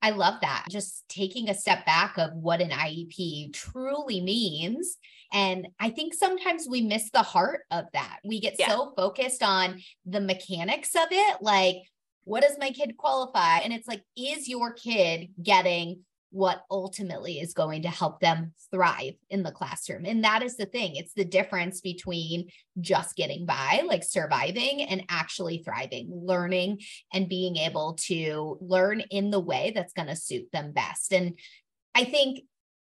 I 0.00 0.10
love 0.10 0.40
that. 0.42 0.66
Just 0.70 1.04
taking 1.08 1.48
a 1.48 1.54
step 1.54 1.84
back 1.84 2.18
of 2.18 2.30
what 2.34 2.60
an 2.60 2.70
IEP 2.70 3.52
truly 3.52 4.20
means. 4.20 4.96
And 5.32 5.68
I 5.80 5.90
think 5.90 6.14
sometimes 6.14 6.66
we 6.68 6.82
miss 6.82 7.10
the 7.10 7.22
heart 7.22 7.62
of 7.70 7.86
that. 7.92 8.18
We 8.24 8.40
get 8.40 8.56
yeah. 8.58 8.68
so 8.68 8.92
focused 8.96 9.42
on 9.42 9.80
the 10.06 10.20
mechanics 10.20 10.94
of 10.94 11.08
it, 11.10 11.42
like, 11.42 11.76
what 12.24 12.42
does 12.42 12.58
my 12.58 12.70
kid 12.70 12.96
qualify? 12.96 13.58
And 13.58 13.72
it's 13.72 13.88
like, 13.88 14.02
is 14.16 14.48
your 14.48 14.72
kid 14.72 15.30
getting 15.42 16.02
what 16.30 16.62
ultimately 16.70 17.40
is 17.40 17.54
going 17.54 17.82
to 17.82 17.88
help 17.88 18.20
them 18.20 18.52
thrive 18.70 19.14
in 19.30 19.42
the 19.42 19.50
classroom. 19.50 20.04
And 20.04 20.24
that 20.24 20.42
is 20.42 20.56
the 20.56 20.66
thing. 20.66 20.96
It's 20.96 21.14
the 21.14 21.24
difference 21.24 21.80
between 21.80 22.48
just 22.80 23.16
getting 23.16 23.46
by, 23.46 23.82
like 23.86 24.04
surviving, 24.04 24.82
and 24.82 25.04
actually 25.08 25.62
thriving, 25.64 26.10
learning 26.12 26.80
and 27.12 27.28
being 27.28 27.56
able 27.56 27.94
to 28.06 28.58
learn 28.60 29.00
in 29.10 29.30
the 29.30 29.40
way 29.40 29.72
that's 29.74 29.94
going 29.94 30.08
to 30.08 30.16
suit 30.16 30.52
them 30.52 30.72
best. 30.72 31.12
And 31.12 31.38
I 31.94 32.04
think 32.04 32.40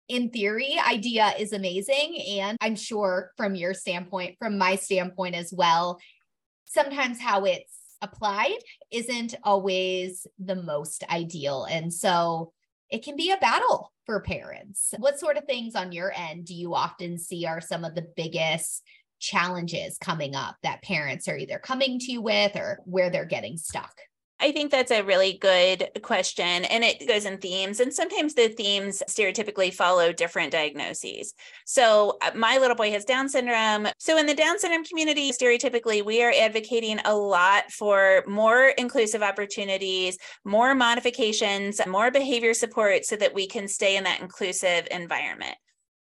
in 0.09 0.31
theory, 0.31 0.77
IDEA 0.79 1.35
is 1.39 1.53
amazing. 1.53 2.23
And 2.41 2.59
I'm 2.61 2.77
sure 2.77 3.33
from 3.37 3.55
your 3.55 3.75
standpoint, 3.75 4.37
from 4.39 4.59
my 4.59 4.77
standpoint 4.77 5.35
as 5.35 5.53
well, 5.53 5.99
sometimes 6.67 7.21
how 7.21 7.45
it's 7.45 7.73
applied 8.01 8.59
isn't 8.91 9.35
always 9.43 10.27
the 10.39 10.57
most 10.57 11.05
ideal. 11.11 11.65
And 11.65 11.93
so 11.93 12.53
it 12.93 13.03
can 13.03 13.17
be 13.17 13.31
a 13.31 13.39
battle 13.39 13.91
for 14.05 14.21
parents. 14.21 14.93
What 14.99 15.19
sort 15.19 15.39
of 15.39 15.45
things 15.45 15.75
on 15.75 15.93
your 15.93 16.13
end 16.15 16.45
do 16.45 16.55
you 16.55 16.75
often 16.75 17.19
see 17.19 17.47
are 17.47 17.61
some 17.61 17.85
of 17.85 17.95
the 17.95 18.07
biggest 18.17 18.83
challenges 19.19 19.97
coming 19.99 20.35
up 20.35 20.57
that 20.63 20.83
parents 20.83 21.27
are 21.27 21.37
either 21.37 21.59
coming 21.59 21.99
to 22.01 22.13
you 22.13 22.21
with 22.21 22.55
or 22.55 22.81
where 22.85 23.09
they're 23.09 23.25
getting 23.25 23.57
stuck? 23.57 23.95
I 24.43 24.51
think 24.51 24.73
that's 24.73 24.91
a 24.91 25.03
really 25.03 25.39
good 25.39 25.89
question. 26.03 26.65
And 26.65 26.83
it 26.83 27.07
goes 27.07 27.25
in 27.27 27.39
themes. 27.39 27.79
And 27.79 27.95
sometimes 27.95 28.35
the 28.35 28.49
themes 28.49 29.01
stereotypically 29.09 29.73
follow 29.73 30.13
different 30.13 30.51
diagnoses. 30.51 31.33
So, 31.65 32.19
uh, 32.21 32.33
my 32.35 32.59
little 32.59 32.75
boy 32.75 32.91
has 32.91 33.05
Down 33.05 33.29
syndrome. 33.29 33.87
So, 33.99 34.19
in 34.19 34.27
the 34.27 34.35
Down 34.35 34.59
syndrome 34.59 34.85
community, 34.85 35.31
stereotypically, 35.31 36.05
we 36.05 36.25
are 36.25 36.35
advocating 36.37 36.99
a 37.05 37.15
lot 37.15 37.71
for 37.71 38.25
more 38.27 38.69
inclusive 38.77 39.23
opportunities, 39.23 40.19
more 40.45 40.75
modifications, 40.75 41.81
more 41.87 42.11
behavior 42.11 42.53
support 42.53 43.05
so 43.05 43.15
that 43.17 43.35
we 43.35 43.47
can 43.47 43.69
stay 43.69 43.97
in 43.97 44.03
that 44.05 44.21
inclusive 44.21 44.89
environment 44.91 45.57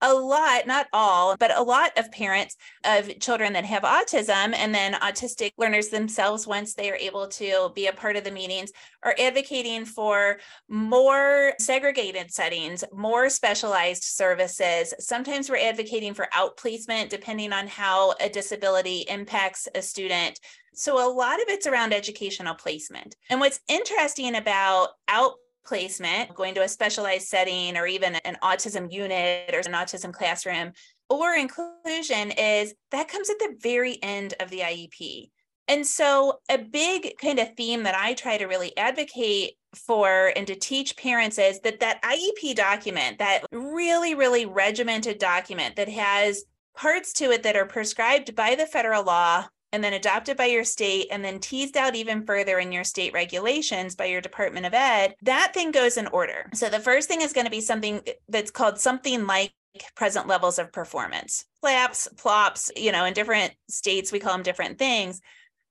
a 0.03 0.13
lot, 0.13 0.67
not 0.67 0.87
all, 0.93 1.37
but 1.39 1.57
a 1.57 1.63
lot 1.63 1.91
of 1.97 2.13
parents 2.13 2.57
of 2.85 3.19
children 3.19 3.53
that 3.55 3.65
have 3.65 3.83
autism 3.83 4.55
and 4.55 4.75
then 4.75 4.93
autistic 4.95 5.53
learners 5.57 5.89
themselves, 5.89 6.47
once 6.47 6.75
they 6.75 6.91
are 6.91 6.97
able 6.97 7.29
to 7.29 7.71
be 7.75 7.87
a 7.87 7.93
part 7.93 8.17
of 8.17 8.25
the 8.25 8.31
meetings, 8.31 8.73
are 9.03 9.15
advocating 9.19 9.85
for 9.85 10.39
more 10.69 11.55
segregated 11.59 12.31
settings, 12.31 12.85
more 12.93 13.31
specialized 13.31 14.05
services. 14.05 14.93
Sometimes 14.99 15.49
we're 15.49 15.57
advocating 15.69 16.15
for 16.15 16.29
outplacement 16.35 17.09
depending 17.09 17.53
on 17.53 17.67
how 17.67 18.15
a 18.21 18.29
disability 18.29 19.07
impacts 19.09 19.69
a 19.75 19.83
student. 19.83 20.39
So 20.75 20.97
a 20.97 21.11
lot 21.11 21.41
of 21.41 21.49
it's 21.49 21.67
around 21.67 21.95
educational 21.95 22.55
placement. 22.55 23.17
And 23.31 23.41
what's 23.41 23.61
interesting 23.67 24.37
about 24.37 24.91
out 25.09 25.33
placement, 25.67 26.35
going 26.35 26.55
to 26.55 26.63
a 26.63 26.69
specialized 26.69 27.27
setting 27.27 27.77
or 27.77 27.87
even 27.87 28.15
an 28.17 28.37
autism 28.43 28.93
unit 28.93 29.55
or 29.55 29.59
an 29.59 29.73
autism 29.73 30.13
classroom, 30.13 30.73
or 31.09 31.35
inclusion 31.35 32.31
is 32.33 32.75
that 32.91 33.09
comes 33.09 33.31
at 33.31 33.39
the 33.39 33.57
very 33.61 34.03
end 34.03 34.35
of 34.41 34.51
the 34.51 34.61
IEP. 34.61 35.31
And 35.69 35.85
so, 35.85 36.39
a 36.49 36.59
big 36.59 37.19
kind 37.21 37.41
of 37.41 37.55
theme 37.57 37.83
that 37.83 37.97
I 37.97 38.15
try 38.15 38.39
to 38.39 38.47
really 38.47 38.77
advocate 38.77 39.55
for 39.75 40.33
and 40.37 40.47
to 40.47 40.55
teach 40.55 40.97
parents 40.97 41.39
is 41.39 41.61
that 41.61 41.81
that 41.81 42.03
IEP 42.03 42.55
document, 42.55 43.19
that 43.19 43.45
really, 43.51 44.15
really 44.15 44.47
regimented 44.47 45.19
document 45.19 45.77
that 45.77 45.89
has 45.89 46.45
parts 46.77 47.13
to 47.15 47.33
it 47.33 47.43
that 47.43 47.57
are 47.57 47.67
prescribed 47.67 48.35
by 48.37 48.55
the 48.55 48.67
federal 48.67 49.03
law 49.03 49.47
and 49.77 49.85
then 49.85 49.93
adopted 49.93 50.39
by 50.39 50.47
your 50.47 50.65
state 50.65 51.09
and 51.11 51.23
then 51.23 51.39
teased 51.39 51.77
out 51.77 51.95
even 51.95 52.25
further 52.25 52.59
in 52.59 52.73
your 52.73 52.83
state 52.83 53.13
regulations 53.13 53.95
by 53.95 54.07
your 54.07 54.23
Department 54.23 54.65
of 54.65 54.73
Ed, 54.73 55.15
that 55.21 55.53
thing 55.53 55.71
goes 55.71 55.99
in 55.99 56.07
order. 56.07 56.49
So 56.55 56.71
the 56.71 56.81
first 56.81 57.09
thing 57.09 57.21
is 57.21 57.35
going 57.35 57.45
to 57.45 57.51
be 57.51 57.61
something 57.61 58.01
that's 58.27 58.51
called 58.51 58.81
something 58.81 59.27
like 59.27 59.53
present 59.95 60.27
levels 60.27 60.59
of 60.59 60.73
performance. 60.73 61.45
PLAPs, 61.63 62.09
plops, 62.17 62.71
you 62.75 62.91
know, 62.91 63.05
in 63.05 63.13
different 63.13 63.53
states, 63.69 64.11
we 64.11 64.19
call 64.19 64.33
them 64.33 64.43
different 64.43 64.79
things. 64.79 65.21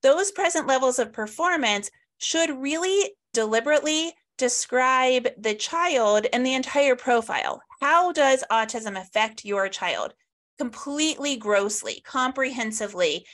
Those 0.04 0.32
present 0.32 0.68
levels 0.68 1.00
of 1.00 1.12
performance 1.12 1.90
should 2.20 2.52
really 2.52 3.12
deliberately 3.34 4.14
describe 4.38 5.30
the 5.40 5.56
child 5.56 6.28
and 6.32 6.46
the 6.46 6.54
entire 6.54 6.96
profile. 6.96 7.60
How 7.82 8.12
does 8.12 8.44
autism 8.52 9.02
affect 9.02 9.46
your 9.46 9.68
child? 9.68 10.14
Completely 10.60 11.38
grossly, 11.38 12.04
comprehensively, 12.06 13.26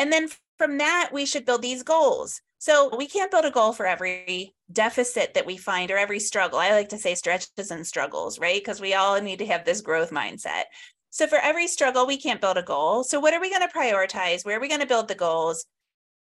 and 0.00 0.10
then 0.10 0.28
from 0.56 0.78
that, 0.78 1.10
we 1.12 1.26
should 1.26 1.44
build 1.44 1.60
these 1.60 1.82
goals. 1.82 2.40
So 2.58 2.96
we 2.96 3.06
can't 3.06 3.30
build 3.30 3.44
a 3.44 3.50
goal 3.50 3.74
for 3.74 3.84
every 3.86 4.54
deficit 4.72 5.34
that 5.34 5.44
we 5.44 5.58
find 5.58 5.90
or 5.90 5.98
every 5.98 6.18
struggle. 6.18 6.58
I 6.58 6.70
like 6.70 6.88
to 6.88 6.98
say 6.98 7.14
stretches 7.14 7.70
and 7.70 7.86
struggles, 7.86 8.38
right? 8.38 8.58
Because 8.58 8.80
we 8.80 8.94
all 8.94 9.20
need 9.20 9.40
to 9.40 9.46
have 9.46 9.66
this 9.66 9.82
growth 9.82 10.10
mindset. 10.10 10.62
So 11.10 11.26
for 11.26 11.36
every 11.36 11.66
struggle, 11.66 12.06
we 12.06 12.16
can't 12.16 12.40
build 12.40 12.56
a 12.56 12.62
goal. 12.62 13.04
So 13.04 13.20
what 13.20 13.34
are 13.34 13.40
we 13.42 13.50
going 13.50 13.66
to 13.66 13.74
prioritize? 13.74 14.42
Where 14.42 14.56
are 14.56 14.60
we 14.60 14.68
going 14.68 14.80
to 14.80 14.86
build 14.86 15.08
the 15.08 15.14
goals? 15.14 15.66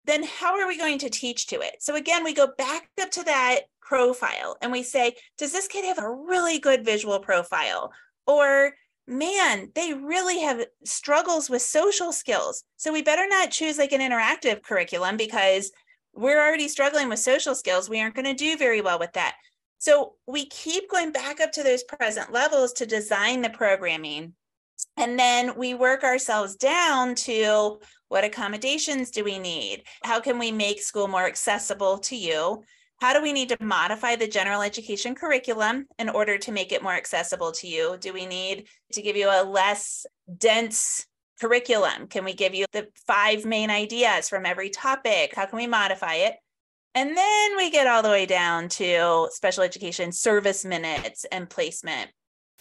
Then 0.04 0.22
how 0.22 0.58
are 0.58 0.68
we 0.68 0.76
going 0.76 0.98
to 0.98 1.08
teach 1.08 1.46
to 1.46 1.60
it? 1.62 1.76
So 1.80 1.94
again, 1.94 2.24
we 2.24 2.34
go 2.34 2.48
back 2.58 2.90
up 3.00 3.10
to 3.12 3.24
that 3.24 3.60
profile 3.80 4.58
and 4.60 4.70
we 4.70 4.82
say, 4.82 5.14
does 5.38 5.52
this 5.52 5.68
kid 5.68 5.86
have 5.86 5.98
a 5.98 6.10
really 6.10 6.58
good 6.58 6.84
visual 6.84 7.20
profile? 7.20 7.90
Or 8.26 8.74
man, 9.06 9.70
they 9.74 9.92
really 9.92 10.40
have 10.40 10.64
struggles 10.84 11.50
with 11.50 11.62
social 11.62 12.12
skills. 12.12 12.64
So 12.76 12.92
we 12.92 13.02
better 13.02 13.26
not 13.28 13.50
choose 13.50 13.78
like 13.78 13.92
an 13.92 14.00
interactive 14.00 14.62
curriculum 14.62 15.16
because 15.16 15.72
we're 16.14 16.40
already 16.40 16.68
struggling 16.68 17.08
with 17.08 17.18
social 17.18 17.54
skills. 17.54 17.88
We 17.88 18.00
aren't 18.00 18.14
going 18.14 18.26
to 18.26 18.34
do 18.34 18.56
very 18.56 18.80
well 18.80 18.98
with 18.98 19.12
that. 19.14 19.36
So 19.78 20.14
we 20.26 20.46
keep 20.46 20.90
going 20.90 21.10
back 21.10 21.40
up 21.40 21.50
to 21.52 21.62
those 21.62 21.82
present 21.82 22.32
levels 22.32 22.72
to 22.74 22.86
design 22.86 23.42
the 23.42 23.50
programming. 23.50 24.34
And 24.96 25.18
then 25.18 25.56
we 25.56 25.74
work 25.74 26.04
ourselves 26.04 26.54
down 26.56 27.14
to 27.16 27.80
what 28.08 28.24
accommodations 28.24 29.10
do 29.10 29.24
we 29.24 29.38
need? 29.38 29.84
How 30.04 30.20
can 30.20 30.38
we 30.38 30.52
make 30.52 30.82
school 30.82 31.08
more 31.08 31.26
accessible 31.26 31.98
to 31.98 32.16
you? 32.16 32.62
How 33.02 33.12
do 33.12 33.20
we 33.20 33.32
need 33.32 33.48
to 33.48 33.56
modify 33.60 34.14
the 34.14 34.28
general 34.28 34.62
education 34.62 35.16
curriculum 35.16 35.86
in 35.98 36.08
order 36.08 36.38
to 36.38 36.52
make 36.52 36.70
it 36.70 36.84
more 36.84 36.92
accessible 36.92 37.50
to 37.50 37.66
you? 37.66 37.96
Do 37.98 38.12
we 38.12 38.26
need 38.26 38.68
to 38.92 39.02
give 39.02 39.16
you 39.16 39.28
a 39.28 39.42
less 39.42 40.06
dense 40.38 41.04
curriculum? 41.40 42.06
Can 42.06 42.24
we 42.24 42.32
give 42.32 42.54
you 42.54 42.64
the 42.70 42.86
five 43.04 43.44
main 43.44 43.70
ideas 43.70 44.28
from 44.28 44.46
every 44.46 44.70
topic? 44.70 45.34
How 45.34 45.46
can 45.46 45.56
we 45.56 45.66
modify 45.66 46.14
it? 46.14 46.36
And 46.94 47.16
then 47.16 47.56
we 47.56 47.70
get 47.70 47.88
all 47.88 48.04
the 48.04 48.08
way 48.08 48.24
down 48.24 48.68
to 48.68 49.28
special 49.32 49.64
education 49.64 50.12
service 50.12 50.64
minutes 50.64 51.26
and 51.32 51.50
placement. 51.50 52.08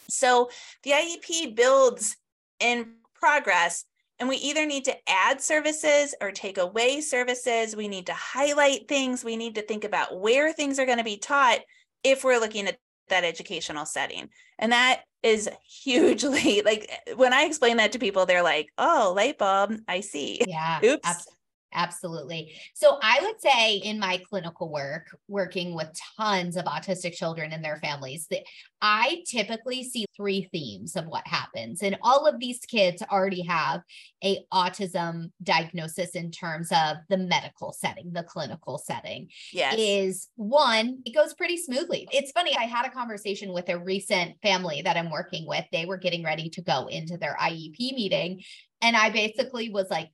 So 0.10 0.50
the 0.82 0.90
IEP 0.90 1.56
builds 1.56 2.18
in 2.60 2.94
progress 3.14 3.86
and 4.22 4.30
we 4.30 4.36
either 4.38 4.68
need 4.68 4.86
to 4.86 4.96
add 5.10 5.42
services 5.42 6.14
or 6.22 6.32
take 6.32 6.60
away 6.60 7.02
services. 7.02 7.76
We 7.76 7.88
need 7.88 8.06
to 8.06 8.14
highlight 8.14 8.88
things. 8.88 9.26
We 9.26 9.36
need 9.36 9.56
to 9.56 9.64
think 9.64 9.84
about 9.84 10.20
where 10.20 10.54
things 10.54 10.78
are 10.78 10.86
going 10.86 11.00
to 11.00 11.04
be 11.04 11.18
taught 11.18 11.62
if 12.04 12.24
we're 12.24 12.40
looking 12.40 12.68
at 12.68 12.78
that 13.10 13.24
educational 13.24 13.88
setting. 13.88 14.30
And 14.60 14.74
that 14.74 15.02
is 15.24 15.50
hugely 15.66 16.62
like 16.66 16.92
when 17.16 17.34
I 17.34 17.46
explain 17.46 17.78
that 17.78 17.94
to 17.94 18.00
people, 18.00 18.28
they're 18.28 18.44
like, 18.44 18.70
oh, 18.78 19.12
light 19.16 19.40
bulb, 19.40 19.76
I 19.88 20.02
see. 20.02 20.40
Yeah. 20.48 20.80
Oops. 20.86 21.02
Absolutely. 21.04 21.38
Absolutely. 21.74 22.54
So 22.74 23.00
I 23.02 23.20
would 23.22 23.40
say 23.40 23.78
in 23.78 24.00
my 24.00 24.22
clinical 24.30 24.70
work, 24.70 25.08
working 25.28 25.74
with 25.74 25.88
tons 26.18 26.58
of 26.58 26.66
autistic 26.66 27.14
children 27.14 27.54
and 27.54 27.64
their 27.64 27.78
families, 27.78 28.28
that 28.30 28.44
I 28.82 29.24
typically 29.28 29.84
see 29.84 30.06
three 30.18 30.50
themes 30.52 30.96
of 30.96 31.06
what 31.06 31.26
happens. 31.26 31.82
And 31.82 31.98
all 32.02 32.28
of 32.28 32.40
these 32.40 32.60
kids 32.60 33.02
already 33.10 33.44
have 33.44 33.82
a 34.24 34.40
autism 34.54 35.32
diagnosis 35.44 36.12
in 36.12 36.32
terms 36.32 36.72
of 36.72 36.98
the 37.10 37.18
medical 37.18 37.72
setting, 37.72 38.12
the 38.12 38.24
clinical 38.24 38.78
setting. 38.78 39.30
Yes. 39.54 39.76
Is 39.78 40.28
one, 40.36 41.00
it 41.06 41.16
goes 41.16 41.34
pretty 41.34 41.58
smoothly. 41.58 42.08
It's 42.12 42.32
funny, 42.32 42.56
I 42.58 42.64
had 42.64 42.86
a 42.86 42.92
conversation 42.92 43.54
with 43.54 43.70
a 43.70 43.80
recent 43.80 44.36
family 44.42 44.82
that 44.82 44.98
I'm 44.98 45.12
working 45.12 45.48
with. 45.48 45.66
They 45.72 45.86
were 45.86 45.98
getting 45.98 46.24
ready 46.24 46.50
to 46.50 46.62
go 46.62 46.88
into 46.88 47.18
their 47.18 47.38
IEP 47.40 47.78
meeting. 47.94 48.42
And 48.82 48.96
I 48.96 49.12
basically 49.12 49.70
was 49.70 49.90
like, 49.90 50.10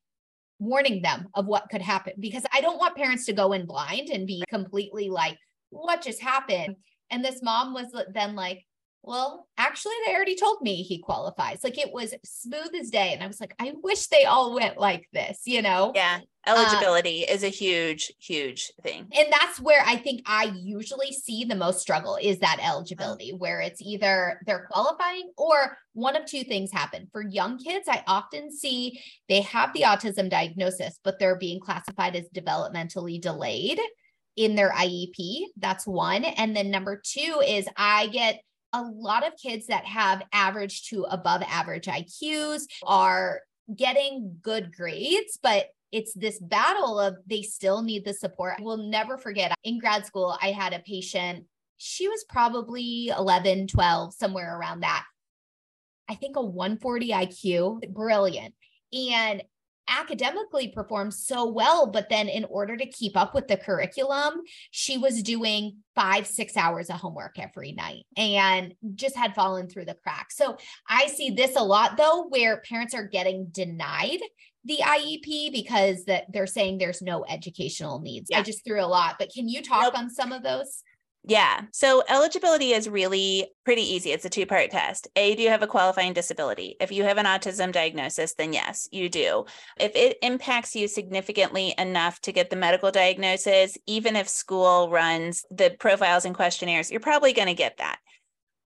warning 0.60 1.02
them 1.02 1.28
of 1.36 1.46
what 1.46 1.70
could 1.70 1.82
happen 1.82 2.14
because 2.20 2.44
I 2.52 2.62
don't 2.62 2.80
want 2.80 2.96
parents 2.96 3.26
to 3.26 3.34
go 3.34 3.54
in 3.54 3.66
blind 3.66 4.10
and 4.10 4.26
be 4.26 4.44
completely 4.50 5.10
like, 5.10 5.38
what 5.70 6.02
just 6.02 6.22
happened? 6.22 6.76
And 7.12 7.24
this 7.24 7.42
mom 7.44 7.74
was 7.74 7.88
then 8.14 8.36
like, 8.36 8.66
well, 9.08 9.48
actually, 9.58 9.94
they 10.06 10.14
already 10.14 10.36
told 10.36 10.62
me 10.62 10.84
he 10.84 11.00
qualifies. 11.00 11.64
Like 11.64 11.78
it 11.78 11.94
was 11.94 12.14
smooth 12.26 12.76
as 12.80 12.90
day. 12.90 13.14
And 13.14 13.24
I 13.24 13.28
was 13.28 13.40
like, 13.40 13.56
I 13.58 13.74
wish 13.82 14.08
they 14.08 14.26
all 14.26 14.54
went 14.54 14.78
like 14.78 15.08
this, 15.14 15.44
you 15.46 15.62
know? 15.62 15.94
Yeah. 15.96 16.20
Eligibility 16.46 17.28
uh, 17.28 17.34
is 17.34 17.44
a 17.44 17.50
huge, 17.50 18.12
huge 18.20 18.72
thing. 18.84 19.08
And 19.18 19.28
that's 19.32 19.62
where 19.62 19.82
I 19.86 19.96
think 19.96 20.24
I 20.26 20.52
usually 20.62 21.14
see 21.14 21.46
the 21.46 21.56
most 21.56 21.80
struggle 21.80 22.18
is 22.22 22.40
that 22.40 22.60
eligibility, 22.62 23.32
where 23.32 23.62
it's 23.62 23.82
either 23.82 24.42
they're 24.46 24.68
qualifying 24.70 25.32
or 25.38 25.78
one 25.94 26.18
of 26.18 26.26
two 26.26 26.44
things 26.44 26.72
happen. 26.72 27.08
For 27.14 27.22
young 27.22 27.58
kids, 27.58 27.88
I 27.90 28.04
often 28.08 28.52
see 28.52 29.02
they 29.30 29.42
have 29.42 29.72
the 29.72 29.84
autism 29.84 30.30
diagnosis, 30.30 31.00
but 31.04 31.18
they're 31.18 31.38
being 31.38 31.62
classified 31.62 32.18
as 32.18 32.30
developmentally 32.36 33.22
delayed 33.22 33.80
in 34.36 34.56
their 34.56 34.72
IEP. 34.72 35.46
That's 35.58 35.88
one. 35.88 36.26
And 36.26 36.56
then 36.56 36.72
number 36.72 37.02
two 37.04 37.42
is 37.46 37.68
I 37.76 38.08
get 38.08 38.42
a 38.74 38.82
lot 38.82 39.26
of 39.26 39.34
kids 39.42 39.68
that 39.68 39.86
have 39.86 40.24
average 40.34 40.90
to 40.90 41.04
above 41.04 41.42
average 41.48 41.86
IQs 41.86 42.64
are 42.84 43.42
getting 43.76 44.38
good 44.42 44.76
grades, 44.76 45.40
but 45.42 45.68
it's 45.92 46.14
this 46.14 46.40
battle 46.40 47.00
of 47.00 47.16
they 47.28 47.42
still 47.42 47.82
need 47.82 48.04
the 48.06 48.14
support. 48.14 48.56
I 48.60 48.62
will 48.62 48.90
never 48.90 49.18
forget 49.18 49.56
in 49.64 49.80
grad 49.80 50.06
school, 50.06 50.38
I 50.42 50.52
had 50.52 50.74
a 50.74 50.80
patient, 50.80 51.46
she 51.78 52.08
was 52.08 52.26
probably 52.28 53.12
11, 53.18 53.68
12, 53.68 54.14
somewhere 54.14 54.58
around 54.58 54.82
that. 54.82 55.06
I 56.10 56.16
think 56.16 56.36
a 56.36 56.42
140 56.42 57.10
IQ, 57.10 57.94
brilliant. 57.94 58.54
And 58.92 59.44
academically 59.88 60.70
performed 60.70 61.14
so 61.14 61.46
well 61.46 61.88
but 61.88 62.10
then 62.10 62.28
in 62.28 62.46
order 62.46 62.76
to 62.76 62.86
keep 62.86 63.16
up 63.16 63.34
with 63.34 63.48
the 63.48 63.58
curriculum 63.58 64.42
she 64.72 64.98
was 64.98 65.24
doing 65.24 65.78
5 65.96 66.28
6 66.28 66.58
hours 66.58 66.90
of 66.90 66.98
homework 66.98 67.40
every 67.40 67.72
night 67.72 68.06
and 68.16 68.74
just 68.96 69.16
had 69.16 69.36
fallen 69.36 69.68
through 69.68 69.86
the 69.86 69.98
cracks 70.04 70.36
so 70.36 70.58
i 70.88 71.08
see 71.08 71.30
this 71.30 71.56
a 71.56 71.64
lot 71.64 71.98
though 71.98 72.28
where 72.30 72.62
parents 72.62 72.94
are 72.94 73.08
getting 73.08 73.48
denied 73.48 74.20
the 74.66 74.80
IEP 74.82 75.54
because 75.54 76.04
that 76.06 76.26
they're 76.30 76.46
saying 76.46 76.78
there's 76.78 77.02
no 77.02 77.24
educational 77.30 78.02
needs. 78.02 78.28
Yeah. 78.30 78.40
I 78.40 78.42
just 78.44 78.66
threw 78.66 78.82
a 78.82 78.86
lot, 78.86 79.16
but 79.18 79.32
can 79.34 79.48
you 79.48 79.62
talk 79.62 79.84
nope. 79.84 79.98
on 79.98 80.10
some 80.10 80.34
of 80.34 80.44
those? 80.44 80.84
Yeah. 81.24 81.64
So 81.74 82.04
eligibility 82.08 82.72
is 82.72 82.88
really 82.88 83.50
pretty 83.66 83.82
easy. 83.82 84.12
It's 84.12 84.24
a 84.24 84.30
two 84.30 84.46
part 84.46 84.72
test. 84.72 85.10
A, 85.18 85.36
do 85.36 85.44
you 85.44 85.50
have 85.50 85.62
a 85.62 85.68
qualifying 85.68 86.14
disability? 86.14 86.78
If 86.80 86.92
you 86.92 87.04
have 87.04 87.18
an 87.18 87.26
autism 87.26 87.74
diagnosis, 87.74 88.34
then 88.36 88.54
yes, 88.54 88.88
you 88.92 89.10
do. 89.10 89.46
If 89.78 89.94
it 89.94 90.18
impacts 90.22 90.74
you 90.74 90.88
significantly 90.88 91.76
enough 91.78 92.22
to 92.22 92.32
get 92.32 92.50
the 92.50 92.56
medical 92.56 92.92
diagnosis, 92.92 93.78
even 93.88 94.16
if 94.16 94.30
school 94.30 94.90
runs 94.90 95.44
the 95.52 95.76
profiles 95.78 96.24
and 96.24 96.34
questionnaires, 96.34 96.90
you're 96.90 97.02
probably 97.02 97.34
going 97.34 97.50
to 97.50 97.54
get 97.54 97.78
that. 97.78 98.00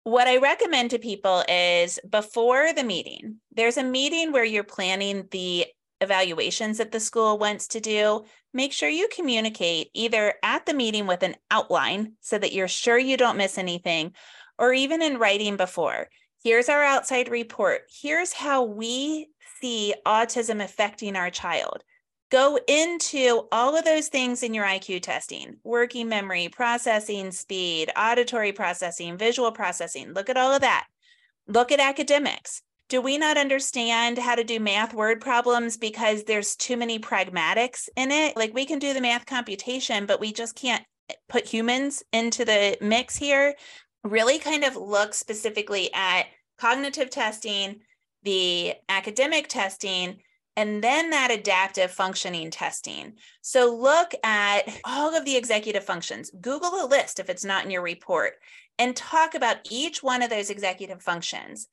What 0.03 0.27
I 0.27 0.37
recommend 0.37 0.91
to 0.91 0.99
people 0.99 1.43
is 1.47 1.99
before 2.07 2.73
the 2.73 2.83
meeting, 2.83 3.37
there's 3.55 3.77
a 3.77 3.83
meeting 3.83 4.31
where 4.31 4.45
you're 4.45 4.63
planning 4.63 5.27
the 5.31 5.65
evaluations 6.01 6.79
that 6.79 6.91
the 6.91 6.99
school 6.99 7.37
wants 7.37 7.67
to 7.69 7.79
do, 7.79 8.25
make 8.53 8.73
sure 8.73 8.89
you 8.89 9.07
communicate 9.15 9.89
either 9.93 10.33
at 10.43 10.65
the 10.65 10.73
meeting 10.73 11.07
with 11.07 11.23
an 11.23 11.35
outline 11.49 12.13
so 12.19 12.37
that 12.37 12.51
you're 12.51 12.67
sure 12.67 12.97
you 12.97 13.15
don't 13.15 13.37
miss 13.37 13.57
anything, 13.57 14.13
or 14.57 14.73
even 14.73 15.01
in 15.01 15.17
writing 15.17 15.55
before. 15.55 16.07
Here's 16.43 16.69
our 16.69 16.83
outside 16.83 17.29
report. 17.29 17.83
Here's 17.89 18.33
how 18.33 18.63
we 18.63 19.29
see 19.61 19.93
autism 20.05 20.63
affecting 20.63 21.15
our 21.15 21.29
child. 21.29 21.83
Go 22.31 22.57
into 22.67 23.47
all 23.51 23.77
of 23.77 23.85
those 23.85 24.07
things 24.07 24.41
in 24.41 24.53
your 24.53 24.65
IQ 24.65 25.01
testing 25.01 25.57
working 25.63 26.07
memory, 26.09 26.49
processing 26.49 27.31
speed, 27.31 27.91
auditory 27.97 28.53
processing, 28.53 29.17
visual 29.17 29.51
processing. 29.51 30.13
Look 30.13 30.29
at 30.29 30.37
all 30.37 30.53
of 30.53 30.61
that. 30.61 30.87
Look 31.47 31.71
at 31.71 31.79
academics 31.79 32.61
do 32.91 32.99
we 32.99 33.17
not 33.17 33.37
understand 33.37 34.17
how 34.17 34.35
to 34.35 34.43
do 34.43 34.59
math 34.59 34.93
word 34.93 35.21
problems 35.21 35.77
because 35.77 36.25
there's 36.25 36.57
too 36.57 36.75
many 36.75 36.99
pragmatics 36.99 37.87
in 37.95 38.11
it? 38.11 38.35
Like 38.35 38.53
we 38.53 38.65
can 38.65 38.79
do 38.79 38.93
the 38.93 38.99
math 38.99 39.25
computation, 39.25 40.05
but 40.05 40.19
we 40.19 40.33
just 40.33 40.57
can't 40.57 40.83
put 41.29 41.45
humans 41.45 42.03
into 42.11 42.43
the 42.43 42.77
mix 42.81 43.15
here. 43.15 43.55
Really 44.03 44.39
kind 44.39 44.65
of 44.65 44.75
look 44.75 45.13
specifically 45.13 45.89
at 45.93 46.25
cognitive 46.59 47.09
testing, 47.09 47.79
the 48.23 48.73
academic 48.89 49.47
testing, 49.47 50.17
and 50.57 50.83
then 50.83 51.11
that 51.11 51.31
adaptive 51.31 51.91
functioning 51.91 52.51
testing. 52.51 53.13
So 53.41 53.73
look 53.73 54.11
at 54.21 54.63
all 54.83 55.15
of 55.15 55.23
the 55.23 55.37
executive 55.37 55.85
functions. 55.85 56.29
Google 56.41 56.83
a 56.83 56.87
list 56.87 57.21
if 57.21 57.29
it's 57.29 57.45
not 57.45 57.63
in 57.63 57.71
your 57.71 57.83
report 57.83 58.33
and 58.77 58.97
talk 58.97 59.33
about 59.33 59.59
each 59.69 60.03
one 60.03 60.21
of 60.21 60.29
those 60.29 60.49
executive 60.49 61.01
functions. 61.01 61.69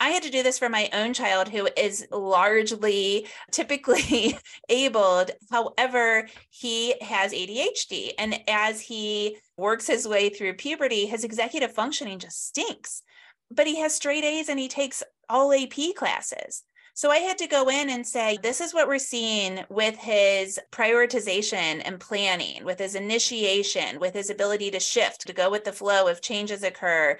I 0.00 0.10
had 0.10 0.22
to 0.22 0.30
do 0.30 0.42
this 0.42 0.58
for 0.58 0.68
my 0.68 0.88
own 0.92 1.12
child 1.12 1.48
who 1.48 1.68
is 1.76 2.06
largely 2.12 3.26
typically 3.50 4.38
abled. 4.68 5.32
However, 5.50 6.28
he 6.50 6.94
has 7.00 7.32
ADHD. 7.32 8.12
And 8.18 8.40
as 8.48 8.80
he 8.80 9.38
works 9.56 9.86
his 9.86 10.06
way 10.06 10.28
through 10.28 10.54
puberty, 10.54 11.06
his 11.06 11.24
executive 11.24 11.72
functioning 11.72 12.20
just 12.20 12.46
stinks. 12.46 13.02
But 13.50 13.66
he 13.66 13.80
has 13.80 13.94
straight 13.94 14.24
A's 14.24 14.48
and 14.48 14.58
he 14.58 14.68
takes 14.68 15.02
all 15.28 15.52
AP 15.52 15.94
classes. 15.96 16.62
So 16.94 17.12
I 17.12 17.18
had 17.18 17.38
to 17.38 17.46
go 17.46 17.68
in 17.68 17.90
and 17.90 18.04
say, 18.04 18.38
this 18.42 18.60
is 18.60 18.74
what 18.74 18.88
we're 18.88 18.98
seeing 18.98 19.64
with 19.68 19.96
his 19.96 20.58
prioritization 20.72 21.80
and 21.84 22.00
planning, 22.00 22.64
with 22.64 22.80
his 22.80 22.96
initiation, 22.96 24.00
with 24.00 24.14
his 24.14 24.30
ability 24.30 24.72
to 24.72 24.80
shift, 24.80 25.24
to 25.28 25.32
go 25.32 25.48
with 25.48 25.62
the 25.62 25.72
flow 25.72 26.08
if 26.08 26.20
changes 26.20 26.64
occur, 26.64 27.16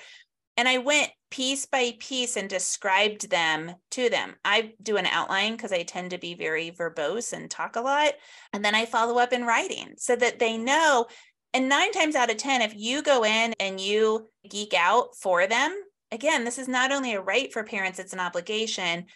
and 0.59 0.69
I 0.69 0.79
went 0.79 1.13
piece 1.31 1.67
by 1.67 1.95
piece 2.01 2.37
and 2.37 2.51
described 2.51 3.31
them 3.31 3.77
to 3.93 4.11
them. 4.11 4.35
I 4.45 4.73
do 4.83 4.97
an 4.97 5.07
outline 5.07 5.53
because 5.53 5.73
I 5.73 5.85
tend 5.85 6.11
to 6.11 6.19
be 6.19 6.35
very 6.35 6.73
verbose 6.73 7.33
and 7.33 7.49
talk 7.49 7.77
a 7.77 7.81
lot. 7.81 8.15
And 8.53 8.65
then 8.65 8.75
I 8.75 8.85
follow 8.85 9.19
up 9.19 9.33
in 9.33 9.45
writing 9.45 9.95
so 9.99 10.17
that 10.17 10.41
they 10.41 10.59
know. 10.59 11.07
And 11.55 11.69
nine 11.69 11.93
times 11.93 12.17
out 12.17 12.31
of 12.31 12.39
10, 12.39 12.61
if 12.63 12.75
you 12.77 13.05
go 13.05 13.25
in 13.25 13.55
and 13.61 13.81
you 13.81 14.29
geek 14.51 14.75
out 14.75 15.15
for 15.15 15.47
them, 15.47 15.81
again, 16.11 16.45
this 16.45 16.59
is 16.59 16.67
not 16.67 16.91
only 16.91 17.15
a 17.15 17.21
right 17.21 17.53
for 17.53 17.63
parents, 17.63 18.01
it's 18.01 18.13
an 18.13 18.21
obligation. 18.21 19.07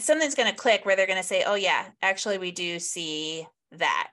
Something's 0.00 0.34
going 0.34 0.50
to 0.50 0.56
click 0.56 0.84
where 0.84 0.96
they're 0.96 1.06
going 1.06 1.16
to 1.16 1.22
say, 1.22 1.44
oh, 1.46 1.54
yeah, 1.54 1.86
actually, 2.02 2.38
we 2.38 2.50
do 2.50 2.80
see 2.80 3.46
that. 3.70 4.10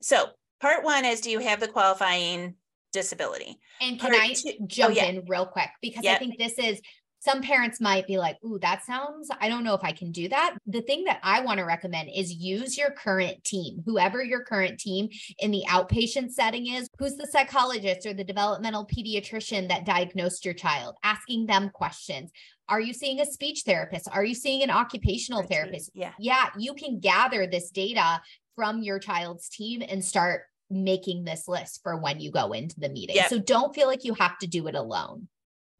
So, 0.00 0.26
part 0.60 0.84
one 0.84 1.04
is 1.04 1.20
do 1.20 1.30
you 1.30 1.40
have 1.40 1.58
the 1.58 1.66
qualifying 1.66 2.54
disability. 2.92 3.58
And 3.80 3.98
can 3.98 4.10
Part 4.10 4.22
I 4.22 4.32
two, 4.32 4.52
oh, 4.60 4.66
jump 4.66 4.92
oh, 4.92 4.96
yeah. 4.96 5.04
in 5.06 5.24
real 5.26 5.46
quick? 5.46 5.70
Because 5.82 6.04
yep. 6.04 6.16
I 6.16 6.18
think 6.18 6.38
this 6.38 6.58
is 6.58 6.80
some 7.20 7.42
parents 7.42 7.80
might 7.80 8.06
be 8.06 8.16
like, 8.16 8.36
Ooh, 8.44 8.58
that 8.60 8.84
sounds, 8.84 9.28
I 9.40 9.48
don't 9.48 9.64
know 9.64 9.74
if 9.74 9.82
I 9.82 9.92
can 9.92 10.12
do 10.12 10.28
that. 10.28 10.56
The 10.66 10.82
thing 10.82 11.04
that 11.04 11.18
I 11.22 11.40
want 11.40 11.58
to 11.58 11.64
recommend 11.64 12.10
is 12.14 12.32
use 12.32 12.78
your 12.78 12.90
current 12.90 13.42
team, 13.44 13.82
whoever 13.84 14.22
your 14.22 14.44
current 14.44 14.78
team 14.78 15.08
in 15.38 15.50
the 15.50 15.64
outpatient 15.68 16.30
setting 16.30 16.68
is, 16.68 16.88
who's 16.98 17.16
the 17.16 17.26
psychologist 17.26 18.06
or 18.06 18.14
the 18.14 18.24
developmental 18.24 18.86
pediatrician 18.86 19.68
that 19.68 19.84
diagnosed 19.84 20.44
your 20.44 20.54
child, 20.54 20.94
asking 21.02 21.46
them 21.46 21.70
questions. 21.70 22.30
Are 22.68 22.80
you 22.80 22.92
seeing 22.92 23.20
a 23.20 23.26
speech 23.26 23.62
therapist? 23.64 24.08
Are 24.12 24.24
you 24.24 24.34
seeing 24.34 24.62
an 24.62 24.70
occupational 24.70 25.42
therapist? 25.42 25.90
Yeah. 25.94 26.12
Yeah. 26.18 26.50
You 26.56 26.74
can 26.74 27.00
gather 27.00 27.46
this 27.46 27.70
data 27.70 28.20
from 28.54 28.82
your 28.82 28.98
child's 28.98 29.48
team 29.48 29.82
and 29.88 30.04
start 30.04 30.42
making 30.70 31.24
this 31.24 31.48
list 31.48 31.80
for 31.82 31.96
when 31.96 32.20
you 32.20 32.30
go 32.30 32.52
into 32.52 32.78
the 32.78 32.88
meeting. 32.88 33.16
Yep. 33.16 33.28
So 33.28 33.38
don't 33.38 33.74
feel 33.74 33.86
like 33.86 34.04
you 34.04 34.14
have 34.14 34.38
to 34.38 34.46
do 34.46 34.66
it 34.68 34.74
alone. 34.74 35.28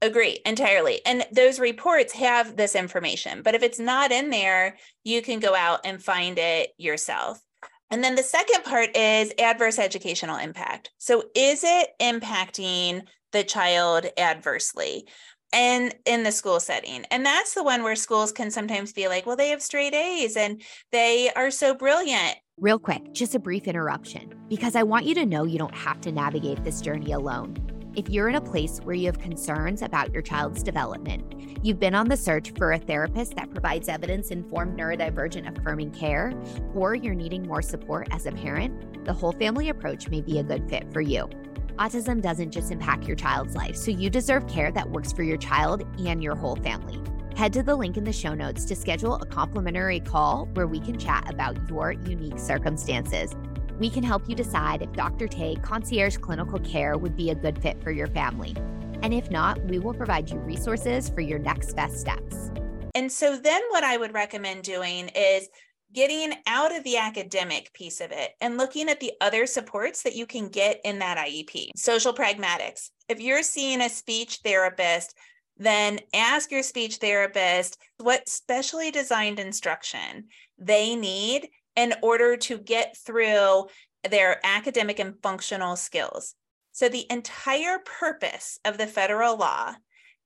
Agree 0.00 0.38
entirely. 0.46 1.00
And 1.04 1.26
those 1.32 1.58
reports 1.58 2.12
have 2.12 2.56
this 2.56 2.76
information, 2.76 3.42
but 3.42 3.54
if 3.54 3.62
it's 3.62 3.80
not 3.80 4.12
in 4.12 4.30
there, 4.30 4.76
you 5.04 5.22
can 5.22 5.40
go 5.40 5.54
out 5.54 5.80
and 5.84 6.02
find 6.02 6.38
it 6.38 6.70
yourself. 6.78 7.40
And 7.90 8.04
then 8.04 8.14
the 8.14 8.22
second 8.22 8.64
part 8.64 8.96
is 8.96 9.32
adverse 9.38 9.78
educational 9.78 10.36
impact. 10.36 10.90
So 10.98 11.24
is 11.34 11.64
it 11.64 11.88
impacting 12.00 13.02
the 13.32 13.44
child 13.44 14.06
adversely? 14.16 15.06
and 15.52 15.94
in 16.04 16.24
the 16.24 16.32
school 16.32 16.60
setting. 16.60 17.04
And 17.10 17.24
that's 17.24 17.54
the 17.54 17.64
one 17.64 17.82
where 17.82 17.96
schools 17.96 18.32
can 18.32 18.50
sometimes 18.50 18.92
be 18.92 19.08
like, 19.08 19.26
well, 19.26 19.36
they 19.36 19.48
have 19.48 19.62
straight 19.62 19.94
A's 19.94 20.36
and 20.36 20.62
they 20.92 21.30
are 21.34 21.50
so 21.50 21.74
brilliant. 21.74 22.36
Real 22.60 22.80
quick, 22.80 23.12
just 23.12 23.36
a 23.36 23.38
brief 23.38 23.68
interruption, 23.68 24.34
because 24.48 24.74
I 24.74 24.82
want 24.82 25.06
you 25.06 25.14
to 25.14 25.24
know 25.24 25.44
you 25.44 25.58
don't 25.58 25.76
have 25.76 26.00
to 26.00 26.10
navigate 26.10 26.64
this 26.64 26.80
journey 26.80 27.12
alone. 27.12 27.56
If 27.94 28.08
you're 28.08 28.28
in 28.28 28.34
a 28.34 28.40
place 28.40 28.80
where 28.80 28.96
you 28.96 29.06
have 29.06 29.20
concerns 29.20 29.80
about 29.80 30.12
your 30.12 30.22
child's 30.22 30.64
development, 30.64 31.60
you've 31.64 31.78
been 31.78 31.94
on 31.94 32.08
the 32.08 32.16
search 32.16 32.50
for 32.58 32.72
a 32.72 32.78
therapist 32.78 33.36
that 33.36 33.52
provides 33.52 33.88
evidence 33.88 34.32
informed 34.32 34.76
neurodivergent 34.76 35.56
affirming 35.56 35.92
care, 35.92 36.32
or 36.74 36.96
you're 36.96 37.14
needing 37.14 37.46
more 37.46 37.62
support 37.62 38.08
as 38.10 38.26
a 38.26 38.32
parent, 38.32 39.04
the 39.04 39.12
whole 39.12 39.32
family 39.32 39.68
approach 39.68 40.08
may 40.08 40.20
be 40.20 40.40
a 40.40 40.42
good 40.42 40.68
fit 40.68 40.92
for 40.92 41.00
you. 41.00 41.28
Autism 41.76 42.20
doesn't 42.20 42.50
just 42.50 42.72
impact 42.72 43.06
your 43.06 43.14
child's 43.14 43.54
life, 43.54 43.76
so 43.76 43.92
you 43.92 44.10
deserve 44.10 44.48
care 44.48 44.72
that 44.72 44.90
works 44.90 45.12
for 45.12 45.22
your 45.22 45.36
child 45.36 45.86
and 46.04 46.24
your 46.24 46.34
whole 46.34 46.56
family. 46.56 47.00
Head 47.38 47.52
to 47.52 47.62
the 47.62 47.76
link 47.76 47.96
in 47.96 48.02
the 48.02 48.12
show 48.12 48.34
notes 48.34 48.64
to 48.64 48.74
schedule 48.74 49.14
a 49.14 49.24
complimentary 49.24 50.00
call 50.00 50.46
where 50.54 50.66
we 50.66 50.80
can 50.80 50.98
chat 50.98 51.32
about 51.32 51.56
your 51.70 51.92
unique 51.92 52.36
circumstances. 52.36 53.32
We 53.78 53.90
can 53.90 54.02
help 54.02 54.28
you 54.28 54.34
decide 54.34 54.82
if 54.82 54.90
Dr. 54.90 55.28
Tay 55.28 55.54
concierge 55.62 56.16
clinical 56.16 56.58
care 56.58 56.98
would 56.98 57.16
be 57.16 57.30
a 57.30 57.36
good 57.36 57.62
fit 57.62 57.80
for 57.80 57.92
your 57.92 58.08
family. 58.08 58.56
And 59.04 59.14
if 59.14 59.30
not, 59.30 59.64
we 59.66 59.78
will 59.78 59.94
provide 59.94 60.28
you 60.28 60.38
resources 60.38 61.10
for 61.10 61.20
your 61.20 61.38
next 61.38 61.74
best 61.74 62.00
steps. 62.00 62.50
And 62.96 63.12
so, 63.12 63.36
then 63.36 63.62
what 63.70 63.84
I 63.84 63.98
would 63.98 64.14
recommend 64.14 64.64
doing 64.64 65.08
is 65.14 65.48
getting 65.94 66.32
out 66.48 66.74
of 66.74 66.82
the 66.82 66.96
academic 66.96 67.72
piece 67.72 68.00
of 68.00 68.10
it 68.10 68.32
and 68.40 68.56
looking 68.56 68.88
at 68.88 68.98
the 68.98 69.12
other 69.20 69.46
supports 69.46 70.02
that 70.02 70.16
you 70.16 70.26
can 70.26 70.48
get 70.48 70.80
in 70.84 70.98
that 70.98 71.18
IEP. 71.18 71.68
Social 71.76 72.12
pragmatics. 72.12 72.90
If 73.08 73.20
you're 73.20 73.44
seeing 73.44 73.80
a 73.80 73.88
speech 73.88 74.40
therapist, 74.42 75.14
then 75.58 75.98
ask 76.14 76.50
your 76.50 76.62
speech 76.62 76.96
therapist 76.96 77.78
what 77.98 78.28
specially 78.28 78.90
designed 78.90 79.38
instruction 79.38 80.28
they 80.58 80.94
need 80.94 81.48
in 81.76 81.94
order 82.02 82.36
to 82.36 82.58
get 82.58 82.96
through 82.96 83.66
their 84.08 84.40
academic 84.44 84.98
and 84.98 85.14
functional 85.22 85.76
skills. 85.76 86.34
So, 86.72 86.88
the 86.88 87.06
entire 87.10 87.78
purpose 87.78 88.60
of 88.64 88.78
the 88.78 88.86
federal 88.86 89.36
law 89.36 89.74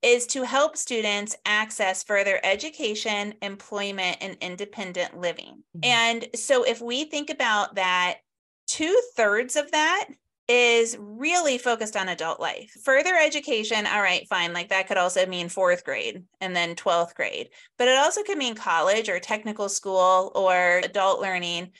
is 0.02 0.26
to 0.26 0.42
help 0.42 0.76
students 0.76 1.36
access 1.46 2.02
further 2.02 2.40
education, 2.42 3.34
employment, 3.40 4.18
and 4.20 4.36
independent 4.40 5.18
living. 5.18 5.62
Mm-hmm. 5.76 5.84
And 5.84 6.26
so 6.34 6.64
if 6.64 6.80
we 6.80 7.04
think 7.04 7.30
about 7.30 7.76
that, 7.76 8.18
two 8.66 9.00
thirds 9.16 9.54
of 9.54 9.70
that 9.70 10.08
is 10.54 10.98
really 11.00 11.56
focused 11.56 11.96
on 11.96 12.10
adult 12.10 12.38
life. 12.38 12.76
Further 12.84 13.16
education, 13.16 13.86
all 13.86 14.02
right, 14.02 14.28
fine. 14.28 14.52
Like 14.52 14.68
that 14.68 14.86
could 14.86 14.98
also 14.98 15.24
mean 15.24 15.48
fourth 15.48 15.82
grade 15.82 16.24
and 16.42 16.54
then 16.54 16.76
12th 16.76 17.14
grade, 17.14 17.48
but 17.78 17.88
it 17.88 17.96
also 17.96 18.22
could 18.22 18.36
mean 18.36 18.54
college 18.54 19.08
or 19.08 19.18
technical 19.18 19.70
school 19.70 20.30
or 20.34 20.82
adult 20.84 21.22
learning, 21.22 21.70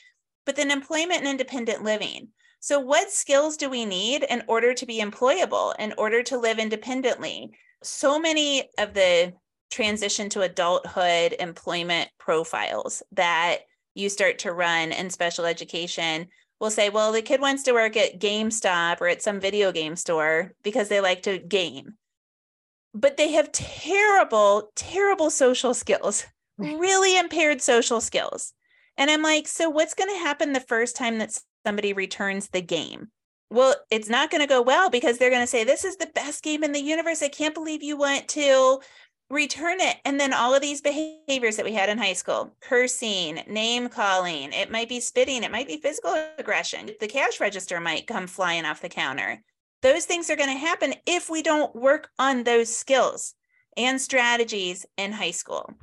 but 0.47 0.55
then 0.55 0.71
employment 0.71 1.19
and 1.19 1.27
independent 1.27 1.83
living. 1.83 2.29
So, 2.61 2.79
what 2.79 3.11
skills 3.11 3.57
do 3.57 3.69
we 3.69 3.85
need 3.85 4.23
in 4.23 4.41
order 4.47 4.73
to 4.73 4.85
be 4.87 4.99
employable, 5.01 5.75
in 5.77 5.93
order 5.99 6.23
to 6.23 6.39
live 6.39 6.57
independently? 6.57 7.51
So 7.83 8.17
many 8.17 8.69
of 8.79 8.95
the 8.95 9.33
transition 9.69 10.29
to 10.29 10.41
adulthood 10.41 11.35
employment 11.39 12.09
profiles 12.17 13.03
that 13.11 13.59
you 13.93 14.09
start 14.09 14.39
to 14.39 14.51
run 14.51 14.91
in 14.91 15.11
special 15.11 15.45
education 15.45 16.27
will 16.63 16.71
say, 16.71 16.87
well, 16.89 17.11
the 17.11 17.21
kid 17.21 17.41
wants 17.41 17.63
to 17.63 17.73
work 17.73 17.97
at 17.97 18.21
GameStop 18.21 19.01
or 19.01 19.09
at 19.09 19.21
some 19.21 19.41
video 19.41 19.73
game 19.73 19.97
store 19.97 20.53
because 20.63 20.87
they 20.87 21.01
like 21.01 21.23
to 21.23 21.37
game. 21.37 21.95
But 22.93 23.17
they 23.17 23.33
have 23.33 23.51
terrible, 23.51 24.71
terrible 24.73 25.29
social 25.29 25.73
skills, 25.73 26.25
really 26.57 27.17
impaired 27.17 27.61
social 27.61 27.99
skills. 27.99 28.53
And 28.95 29.11
I'm 29.11 29.21
like, 29.21 29.45
so 29.49 29.69
what's 29.69 29.93
going 29.93 30.09
to 30.09 30.23
happen 30.23 30.53
the 30.53 30.61
first 30.61 30.95
time 30.95 31.17
that 31.17 31.37
somebody 31.65 31.91
returns 31.91 32.47
the 32.47 32.61
game. 32.61 33.09
Well, 33.49 33.75
it's 33.91 34.07
not 34.07 34.31
going 34.31 34.41
to 34.41 34.47
go 34.47 34.61
well 34.61 34.89
because 34.89 35.17
they're 35.17 35.29
going 35.29 35.43
to 35.43 35.47
say, 35.47 35.65
This 35.65 35.83
is 35.83 35.97
the 35.97 36.11
best 36.15 36.43
game 36.43 36.63
in 36.63 36.71
the 36.71 36.79
universe. 36.79 37.21
I 37.21 37.27
can't 37.27 37.53
believe 37.53 37.83
you 37.83 37.97
want 37.97 38.29
to 38.29 38.79
return 39.33 39.81
it. 39.81 39.97
And 40.05 40.19
then 40.19 40.33
all 40.33 40.53
of 40.53 40.61
these 40.61 40.81
behaviors 40.81 41.57
that 41.57 41.65
we 41.65 41.73
had 41.73 41.89
in 41.89 41.97
high 41.97 42.13
school 42.13 42.55
cursing, 42.61 43.41
name 43.47 43.89
calling, 43.89 44.53
it 44.53 44.71
might 44.71 44.87
be 44.87 44.99
spitting, 44.99 45.43
it 45.43 45.51
might 45.51 45.67
be 45.67 45.77
physical 45.77 46.15
aggression. 46.37 46.91
The 46.99 47.07
cash 47.07 47.39
register 47.39 47.79
might 47.79 48.07
come 48.07 48.27
flying 48.27 48.65
off 48.65 48.81
the 48.81 48.89
counter. 48.89 49.43
Those 49.81 50.05
things 50.05 50.29
are 50.29 50.35
going 50.35 50.49
to 50.49 50.55
happen 50.55 50.93
if 51.05 51.29
we 51.29 51.41
don't 51.41 51.75
work 51.75 52.09
on 52.17 52.43
those 52.43 52.73
skills 52.73 53.33
and 53.75 53.99
strategies 53.99 54.85
in 54.97 55.11
high 55.11 55.31
school. 55.31 55.73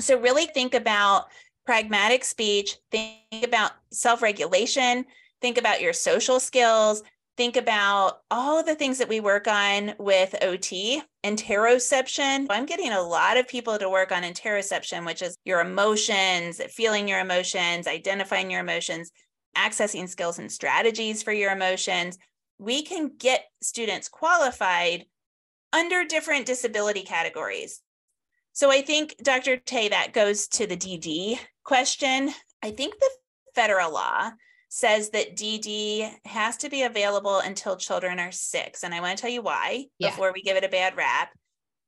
So, 0.00 0.18
really 0.18 0.46
think 0.46 0.74
about 0.74 1.26
pragmatic 1.66 2.24
speech, 2.24 2.76
think 2.90 3.44
about 3.44 3.72
self 3.90 4.22
regulation, 4.22 5.04
think 5.42 5.58
about 5.58 5.80
your 5.80 5.92
social 5.92 6.40
skills, 6.40 7.02
think 7.36 7.56
about 7.56 8.20
all 8.30 8.62
the 8.62 8.74
things 8.74 8.98
that 8.98 9.08
we 9.08 9.20
work 9.20 9.46
on 9.46 9.94
with 9.98 10.34
OT, 10.42 11.02
interoception. 11.24 12.46
I'm 12.48 12.66
getting 12.66 12.92
a 12.92 13.02
lot 13.02 13.36
of 13.36 13.46
people 13.46 13.78
to 13.78 13.90
work 13.90 14.10
on 14.10 14.22
interoception, 14.22 15.04
which 15.04 15.22
is 15.22 15.36
your 15.44 15.60
emotions, 15.60 16.60
feeling 16.70 17.08
your 17.08 17.20
emotions, 17.20 17.86
identifying 17.86 18.50
your 18.50 18.60
emotions, 18.60 19.10
accessing 19.56 20.08
skills 20.08 20.38
and 20.38 20.50
strategies 20.50 21.22
for 21.22 21.32
your 21.32 21.52
emotions. 21.52 22.18
We 22.58 22.82
can 22.82 23.12
get 23.18 23.44
students 23.62 24.08
qualified 24.08 25.04
under 25.72 26.04
different 26.04 26.46
disability 26.46 27.02
categories. 27.02 27.82
So 28.52 28.70
I 28.70 28.80
think, 28.80 29.14
Dr. 29.22 29.58
Tay, 29.58 29.90
that 29.90 30.14
goes 30.14 30.48
to 30.48 30.66
the 30.66 30.76
DD 30.76 31.38
question. 31.64 32.30
I 32.62 32.70
think 32.70 32.94
the 32.98 33.10
federal 33.54 33.92
law 33.92 34.30
says 34.76 35.08
that 35.08 35.34
DD 35.34 36.06
has 36.26 36.58
to 36.58 36.68
be 36.68 36.82
available 36.82 37.38
until 37.38 37.78
children 37.78 38.20
are 38.20 38.30
six. 38.30 38.84
And 38.84 38.94
I 38.94 39.00
want 39.00 39.16
to 39.16 39.22
tell 39.22 39.30
you 39.30 39.40
why 39.40 39.86
yeah. 39.98 40.10
before 40.10 40.34
we 40.34 40.42
give 40.42 40.58
it 40.58 40.64
a 40.64 40.68
bad 40.68 40.98
rap. 40.98 41.30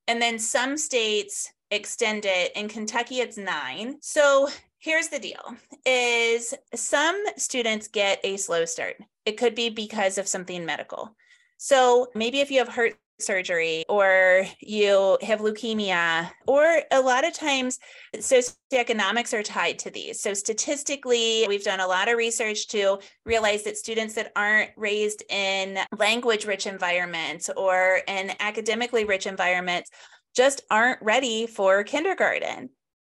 And 0.06 0.22
then 0.22 0.38
some 0.38 0.78
states 0.78 1.52
extend 1.70 2.24
it. 2.24 2.50
In 2.56 2.66
Kentucky, 2.66 3.16
it's 3.16 3.36
nine. 3.36 3.98
So 4.00 4.48
here's 4.78 5.08
the 5.08 5.18
deal 5.18 5.54
is 5.84 6.54
some 6.74 7.22
students 7.36 7.88
get 7.88 8.20
a 8.24 8.38
slow 8.38 8.64
start. 8.64 8.96
It 9.26 9.36
could 9.36 9.54
be 9.54 9.68
because 9.68 10.16
of 10.16 10.26
something 10.26 10.64
medical. 10.64 11.14
So 11.58 12.06
maybe 12.14 12.40
if 12.40 12.50
you 12.50 12.58
have 12.60 12.68
heart 12.68 12.94
surgery 13.20 13.84
or 13.88 14.46
you 14.60 15.18
have 15.22 15.40
leukemia 15.40 16.30
or 16.46 16.82
a 16.92 17.00
lot 17.00 17.26
of 17.26 17.32
times 17.32 17.78
socioeconomics 18.16 19.32
are 19.32 19.42
tied 19.42 19.78
to 19.80 19.90
these. 19.90 20.20
So 20.20 20.34
statistically 20.34 21.44
we've 21.48 21.64
done 21.64 21.80
a 21.80 21.86
lot 21.86 22.08
of 22.08 22.16
research 22.16 22.68
to 22.68 22.98
realize 23.24 23.64
that 23.64 23.76
students 23.76 24.14
that 24.14 24.32
aren't 24.36 24.70
raised 24.76 25.22
in 25.28 25.78
language 25.96 26.46
rich 26.46 26.66
environments 26.66 27.50
or 27.56 28.00
in 28.06 28.32
academically 28.40 29.04
rich 29.04 29.26
environments 29.26 29.90
just 30.34 30.62
aren't 30.70 31.02
ready 31.02 31.46
for 31.46 31.82
kindergarten. 31.82 32.70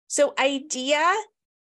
So 0.09 0.35
IDEA 0.39 1.15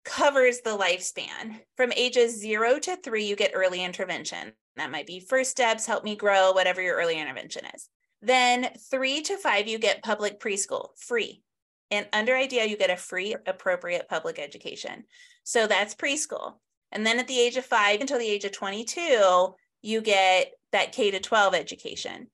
covers 0.05 0.61
the 0.61 0.77
lifespan. 0.77 1.61
From 1.77 1.93
ages 1.95 2.41
0 2.41 2.79
to 2.81 2.97
3 2.97 3.25
you 3.25 3.37
get 3.37 3.53
early 3.55 3.85
intervention. 3.85 4.53
That 4.77 4.91
might 4.91 5.07
be 5.07 5.21
first 5.21 5.51
steps 5.51 5.85
help 5.85 6.05
me 6.05 6.17
grow 6.17 6.53
whatever 6.53 6.81
your 6.81 6.97
early 6.97 7.21
intervention 7.21 7.67
is 7.75 7.89
then 8.23 8.71
three 8.91 9.23
to 9.23 9.37
five, 9.37 9.69
you 9.69 9.79
get 9.79 10.03
public 10.03 10.41
preschool 10.41 10.89
free. 10.97 11.43
And 11.91 12.07
under 12.13 12.37
IDEA, 12.37 12.67
you 12.67 12.77
get 12.77 12.91
a 12.91 12.97
free 12.97 13.35
appropriate 13.47 14.09
public 14.09 14.39
education. 14.39 15.05
So 15.45 15.67
that's 15.67 15.95
preschool. 15.95 16.55
And 16.93 17.05
then 17.05 17.19
at 17.19 17.27
the 17.27 17.39
age 17.39 17.57
of 17.57 17.65
five 17.65 18.01
until 18.01 18.19
the 18.19 18.29
age 18.29 18.45
of 18.45 18.53
22, 18.53 19.55
you 19.83 20.01
get 20.01 20.53
that 20.73 20.93
K 20.93 21.11
to 21.11 21.21
12 21.21 21.55
education. 21.55 22.29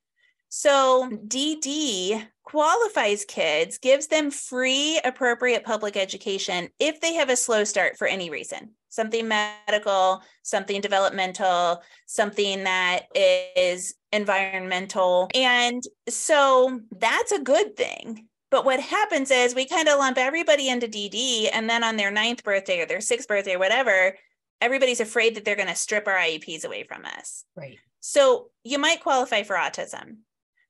So 0.48 1.10
DD 1.26 2.26
qualifies 2.44 3.24
kids, 3.24 3.78
gives 3.78 4.06
them 4.06 4.30
free 4.30 5.00
appropriate 5.04 5.64
public 5.64 5.96
education 5.96 6.68
if 6.78 7.00
they 7.00 7.14
have 7.14 7.30
a 7.30 7.36
slow 7.36 7.64
start 7.64 7.96
for 7.98 8.06
any 8.06 8.30
reason 8.30 8.75
something 8.88 9.28
medical, 9.28 10.22
something 10.42 10.80
developmental, 10.80 11.82
something 12.06 12.64
that 12.64 13.06
is 13.14 13.94
environmental. 14.12 15.28
And 15.34 15.82
so 16.08 16.80
that's 16.90 17.32
a 17.32 17.42
good 17.42 17.76
thing. 17.76 18.28
But 18.50 18.64
what 18.64 18.80
happens 18.80 19.30
is 19.30 19.54
we 19.54 19.66
kind 19.66 19.88
of 19.88 19.98
lump 19.98 20.18
everybody 20.18 20.68
into 20.68 20.86
DD, 20.86 21.50
and 21.52 21.68
then 21.68 21.82
on 21.82 21.96
their 21.96 22.10
ninth 22.10 22.44
birthday 22.44 22.80
or 22.80 22.86
their 22.86 23.00
sixth 23.00 23.26
birthday 23.26 23.54
or 23.54 23.58
whatever, 23.58 24.16
everybody's 24.60 25.00
afraid 25.00 25.34
that 25.34 25.44
they're 25.44 25.56
going 25.56 25.68
to 25.68 25.74
strip 25.74 26.06
our 26.06 26.16
IEPs 26.16 26.64
away 26.64 26.84
from 26.84 27.04
us. 27.04 27.44
Right. 27.56 27.78
So 28.00 28.50
you 28.62 28.78
might 28.78 29.02
qualify 29.02 29.42
for 29.42 29.56
autism, 29.56 30.18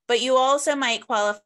but 0.09 0.23
you 0.23 0.37
also 0.37 0.75
might 0.75 1.07
qualify 1.07 1.41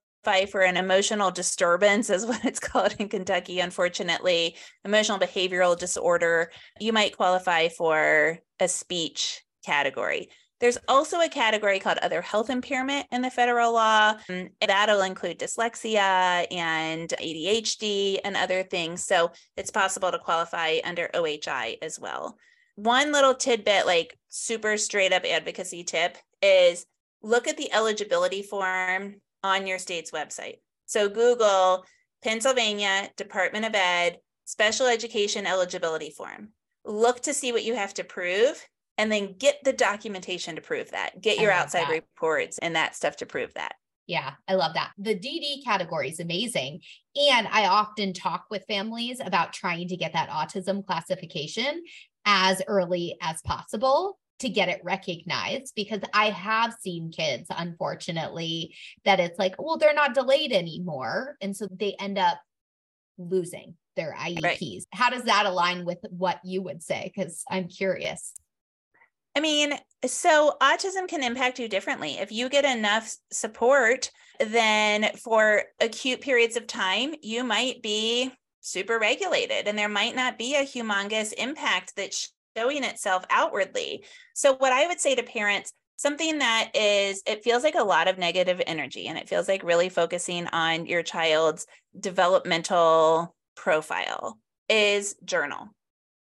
for 0.46 0.60
an 0.60 0.76
emotional 0.76 1.30
disturbance, 1.30 2.10
is 2.10 2.26
what 2.26 2.44
it's 2.44 2.60
called 2.60 2.94
in 2.98 3.08
Kentucky, 3.08 3.60
unfortunately, 3.60 4.56
emotional 4.84 5.18
behavioral 5.18 5.78
disorder, 5.78 6.50
you 6.78 6.92
might 6.92 7.16
qualify 7.16 7.68
for 7.68 8.38
a 8.58 8.68
speech 8.68 9.42
category. 9.64 10.28
There's 10.60 10.78
also 10.88 11.20
a 11.20 11.28
category 11.28 11.80
called 11.80 11.96
other 11.98 12.20
health 12.20 12.50
impairment 12.50 13.06
in 13.10 13.22
the 13.22 13.30
federal 13.30 13.72
law. 13.72 14.14
Um, 14.28 14.50
that'll 14.66 15.00
include 15.00 15.38
dyslexia 15.38 16.46
and 16.52 17.08
ADHD 17.18 18.18
and 18.22 18.36
other 18.36 18.62
things. 18.62 19.02
So 19.02 19.32
it's 19.56 19.70
possible 19.70 20.10
to 20.10 20.18
qualify 20.18 20.78
under 20.84 21.08
OHI 21.14 21.78
as 21.80 21.98
well. 21.98 22.36
One 22.76 23.10
little 23.10 23.34
tidbit, 23.34 23.86
like 23.86 24.18
super 24.28 24.76
straight 24.76 25.14
up 25.14 25.24
advocacy 25.24 25.82
tip, 25.82 26.18
is 26.42 26.84
look 27.22 27.48
at 27.48 27.56
the 27.56 27.72
eligibility 27.72 28.42
form 28.42 29.16
on 29.42 29.66
your 29.66 29.78
state's 29.78 30.10
website. 30.10 30.56
So 30.86 31.08
Google 31.08 31.84
Pennsylvania 32.22 33.10
Department 33.16 33.64
of 33.64 33.74
Ed 33.74 34.18
special 34.44 34.86
education 34.86 35.46
eligibility 35.46 36.10
form. 36.10 36.48
Look 36.84 37.20
to 37.22 37.34
see 37.34 37.52
what 37.52 37.64
you 37.64 37.76
have 37.76 37.94
to 37.94 38.04
prove 38.04 38.62
and 38.98 39.10
then 39.10 39.34
get 39.38 39.62
the 39.64 39.72
documentation 39.72 40.56
to 40.56 40.60
prove 40.60 40.90
that. 40.90 41.20
Get 41.22 41.38
your 41.38 41.52
outside 41.52 41.84
that. 41.84 41.90
reports 41.90 42.58
and 42.58 42.76
that 42.76 42.94
stuff 42.94 43.16
to 43.18 43.26
prove 43.26 43.54
that. 43.54 43.74
Yeah, 44.06 44.32
I 44.48 44.54
love 44.54 44.74
that. 44.74 44.90
The 44.98 45.14
DD 45.14 45.64
category 45.64 46.10
is 46.10 46.20
amazing. 46.20 46.80
And 47.16 47.46
I 47.48 47.68
often 47.68 48.12
talk 48.12 48.46
with 48.50 48.64
families 48.66 49.20
about 49.20 49.52
trying 49.52 49.88
to 49.88 49.96
get 49.96 50.12
that 50.14 50.28
autism 50.28 50.84
classification 50.84 51.82
as 52.26 52.60
early 52.66 53.16
as 53.22 53.40
possible 53.42 54.18
to 54.40 54.48
get 54.48 54.68
it 54.68 54.80
recognized 54.82 55.74
because 55.74 56.00
I 56.12 56.30
have 56.30 56.74
seen 56.80 57.10
kids, 57.10 57.46
unfortunately, 57.50 58.74
that 59.04 59.20
it's 59.20 59.38
like, 59.38 59.54
well, 59.58 59.76
they're 59.76 59.94
not 59.94 60.14
delayed 60.14 60.52
anymore. 60.52 61.36
And 61.40 61.56
so 61.56 61.68
they 61.70 61.94
end 61.98 62.18
up 62.18 62.40
losing 63.18 63.74
their 63.96 64.14
IEPs. 64.18 64.42
Right. 64.42 64.84
How 64.92 65.10
does 65.10 65.24
that 65.24 65.46
align 65.46 65.84
with 65.84 65.98
what 66.10 66.40
you 66.44 66.62
would 66.62 66.82
say? 66.82 67.12
Because 67.14 67.44
I'm 67.50 67.68
curious. 67.68 68.32
I 69.36 69.40
mean, 69.40 69.74
so 70.04 70.56
autism 70.60 71.06
can 71.06 71.22
impact 71.22 71.58
you 71.58 71.68
differently. 71.68 72.18
If 72.18 72.32
you 72.32 72.48
get 72.48 72.64
enough 72.64 73.14
support, 73.30 74.10
then 74.40 75.10
for 75.16 75.64
acute 75.80 76.20
periods 76.20 76.56
of 76.56 76.66
time, 76.66 77.14
you 77.22 77.44
might 77.44 77.82
be 77.82 78.32
super 78.60 78.98
regulated 78.98 79.68
and 79.68 79.78
there 79.78 79.88
might 79.88 80.16
not 80.16 80.38
be 80.38 80.56
a 80.56 80.66
humongous 80.66 81.32
impact 81.34 81.94
that 81.96 82.14
showing 82.56 82.84
itself 82.84 83.24
outwardly. 83.30 84.04
So, 84.34 84.54
what 84.54 84.72
I 84.72 84.86
would 84.86 85.00
say 85.00 85.14
to 85.14 85.22
parents 85.22 85.72
something 85.96 86.38
that 86.38 86.70
is, 86.74 87.22
it 87.26 87.44
feels 87.44 87.62
like 87.62 87.74
a 87.74 87.84
lot 87.84 88.08
of 88.08 88.16
negative 88.16 88.60
energy 88.66 89.06
and 89.06 89.18
it 89.18 89.28
feels 89.28 89.48
like 89.48 89.62
really 89.62 89.90
focusing 89.90 90.46
on 90.46 90.86
your 90.86 91.02
child's 91.02 91.66
developmental 91.98 93.34
profile 93.54 94.38
is 94.70 95.14
journal. 95.24 95.68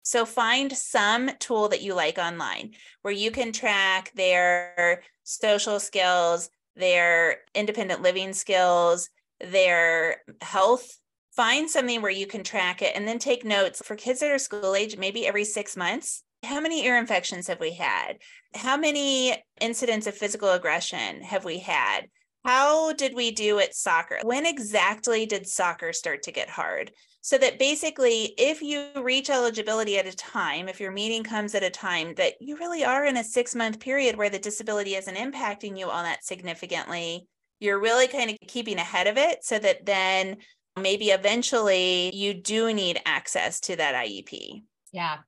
So 0.02 0.26
find 0.26 0.76
some 0.76 1.30
tool 1.38 1.68
that 1.68 1.80
you 1.80 1.94
like 1.94 2.18
online 2.18 2.72
where 3.02 3.14
you 3.14 3.30
can 3.30 3.52
track 3.52 4.12
their 4.14 5.02
social 5.22 5.80
skills, 5.80 6.50
their 6.76 7.38
independent 7.54 8.02
living 8.02 8.35
skills, 8.35 9.08
their 9.40 10.16
health. 10.40 10.98
Find 11.35 11.71
something 11.71 12.03
where 12.03 12.11
you 12.11 12.27
can 12.27 12.45
track 12.45 12.83
it 12.83 12.95
and 12.95 13.09
then 13.09 13.18
take 13.18 13.45
notes 13.45 13.81
for 13.85 13.97
kids 13.97 14.21
that 14.21 14.31
are 14.31 14.38
school 14.38 14.75
age, 14.75 14.99
maybe 14.99 15.27
every 15.27 15.45
six 15.45 15.77
months. 15.77 16.23
How 16.45 16.61
many 16.61 16.85
ear 16.85 16.99
infections 16.99 17.47
have 17.47 17.61
we 17.61 17.73
had? 17.73 18.18
How 18.55 18.77
many 18.77 19.42
incidents 19.61 20.07
of 20.07 20.14
physical 20.14 20.51
aggression 20.51 21.23
have 21.23 21.45
we 21.45 21.61
had? 21.61 22.09
How 22.45 22.92
did 22.92 23.14
we 23.14 23.31
do 23.31 23.61
at 23.61 23.75
soccer? 23.75 24.18
When 24.23 24.45
exactly 24.45 25.25
did 25.25 25.47
soccer 25.47 25.92
start 25.92 26.25
to 26.25 26.33
get 26.33 26.51
hard? 26.51 26.90
So 27.23 27.38
that 27.38 27.59
basically, 27.59 28.35
if 28.37 28.61
you 28.61 28.88
reach 29.01 29.31
eligibility 29.31 29.97
at 29.97 30.09
a 30.09 30.16
time, 30.16 30.68
if 30.68 30.81
your 30.81 30.90
meeting 30.90 31.23
comes 31.23 31.55
at 31.55 31.62
a 31.62 31.71
time 31.71 32.14
that 32.16 32.35
you 32.40 32.57
really 32.57 32.85
are 32.85 33.05
in 33.05 33.16
a 33.16 33.25
six 33.25 33.55
month 33.55 33.79
period 33.79 34.16
where 34.16 34.29
the 34.29 34.40
disability 34.40 34.97
isn't 34.97 35.14
impacting 35.14 35.79
you 35.79 35.88
all 35.88 36.03
that 36.03 36.25
significantly, 36.25 37.29
you're 37.61 37.79
really 37.79 38.09
kind 38.09 38.29
of 38.29 38.37
keeping 38.49 38.79
ahead 38.79 39.07
of 39.07 39.16
it 39.16 39.45
so 39.45 39.57
that 39.61 39.87
then 39.87 40.37
maybe 40.80 41.11
eventually 41.11 42.14
you 42.14 42.35
do 42.35 42.72
need 42.72 43.00
access 43.04 43.61
to 43.61 43.76
that 43.76 43.94
IEP. 43.94 44.62
Yeah. 44.92 45.18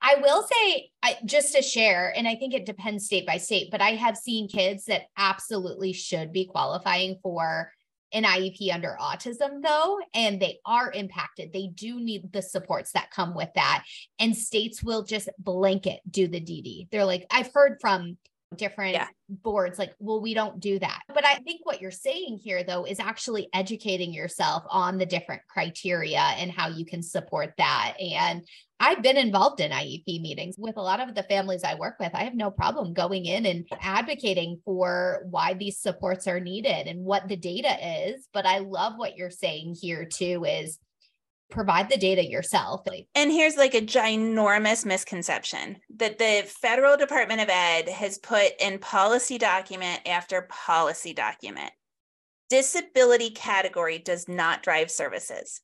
I 0.00 0.16
will 0.20 0.42
say, 0.42 0.90
I, 1.02 1.16
just 1.24 1.54
to 1.54 1.62
share, 1.62 2.12
and 2.14 2.28
I 2.28 2.34
think 2.34 2.52
it 2.52 2.66
depends 2.66 3.06
state 3.06 3.26
by 3.26 3.38
state, 3.38 3.70
but 3.70 3.80
I 3.80 3.90
have 3.90 4.18
seen 4.18 4.48
kids 4.48 4.84
that 4.84 5.04
absolutely 5.16 5.94
should 5.94 6.30
be 6.30 6.44
qualifying 6.44 7.18
for 7.22 7.72
an 8.12 8.24
IEP 8.24 8.72
under 8.72 8.96
autism, 9.00 9.62
though, 9.62 9.98
and 10.14 10.40
they 10.40 10.60
are 10.66 10.92
impacted. 10.92 11.52
They 11.52 11.68
do 11.74 11.98
need 12.00 12.32
the 12.32 12.42
supports 12.42 12.92
that 12.92 13.10
come 13.10 13.34
with 13.34 13.48
that. 13.54 13.84
And 14.18 14.36
states 14.36 14.82
will 14.82 15.04
just 15.04 15.28
blanket 15.38 16.00
do 16.08 16.28
the 16.28 16.40
DD. 16.40 16.88
They're 16.90 17.04
like, 17.04 17.26
I've 17.30 17.50
heard 17.52 17.78
from 17.80 18.18
different 18.56 18.94
yeah. 18.94 19.06
boards 19.28 19.78
like 19.78 19.94
well 19.98 20.20
we 20.20 20.34
don't 20.34 20.60
do 20.60 20.78
that 20.78 21.00
but 21.08 21.24
i 21.24 21.34
think 21.36 21.60
what 21.64 21.80
you're 21.80 21.90
saying 21.90 22.38
here 22.42 22.62
though 22.64 22.84
is 22.84 23.00
actually 23.00 23.48
educating 23.52 24.12
yourself 24.12 24.62
on 24.68 24.98
the 24.98 25.06
different 25.06 25.42
criteria 25.48 26.20
and 26.38 26.50
how 26.50 26.68
you 26.68 26.84
can 26.84 27.02
support 27.02 27.52
that 27.58 27.94
and 28.00 28.42
I've 28.80 29.02
been 29.02 29.16
involved 29.16 29.60
in 29.60 29.70
IEP 29.70 30.20
meetings 30.20 30.56
with 30.58 30.76
a 30.76 30.82
lot 30.82 31.00
of 31.00 31.14
the 31.14 31.22
families 31.22 31.62
I 31.64 31.76
work 31.76 31.94
with. 32.00 32.10
I 32.12 32.24
have 32.24 32.34
no 32.34 32.50
problem 32.50 32.92
going 32.92 33.24
in 33.24 33.46
and 33.46 33.64
advocating 33.80 34.60
for 34.64 35.26
why 35.30 35.54
these 35.54 35.78
supports 35.78 36.26
are 36.26 36.40
needed 36.40 36.88
and 36.88 37.04
what 37.04 37.28
the 37.28 37.36
data 37.36 38.08
is. 38.08 38.28
But 38.34 38.46
I 38.46 38.58
love 38.58 38.94
what 38.96 39.16
you're 39.16 39.30
saying 39.30 39.76
here 39.80 40.04
too 40.04 40.44
is 40.44 40.78
provide 41.54 41.88
the 41.88 41.96
data 41.96 42.24
yourself. 42.24 42.82
And 43.14 43.30
here's 43.30 43.56
like 43.56 43.74
a 43.74 43.80
ginormous 43.80 44.84
misconception 44.84 45.78
that 45.96 46.18
the 46.18 46.44
federal 46.46 46.96
Department 46.96 47.40
of 47.40 47.48
Ed 47.48 47.88
has 47.88 48.18
put 48.18 48.52
in 48.60 48.78
policy 48.80 49.38
document 49.38 50.00
after 50.04 50.42
policy 50.50 51.14
document. 51.14 51.70
Disability 52.50 53.30
category 53.30 53.98
does 53.98 54.28
not 54.28 54.62
drive 54.62 54.90
services. 54.90 55.62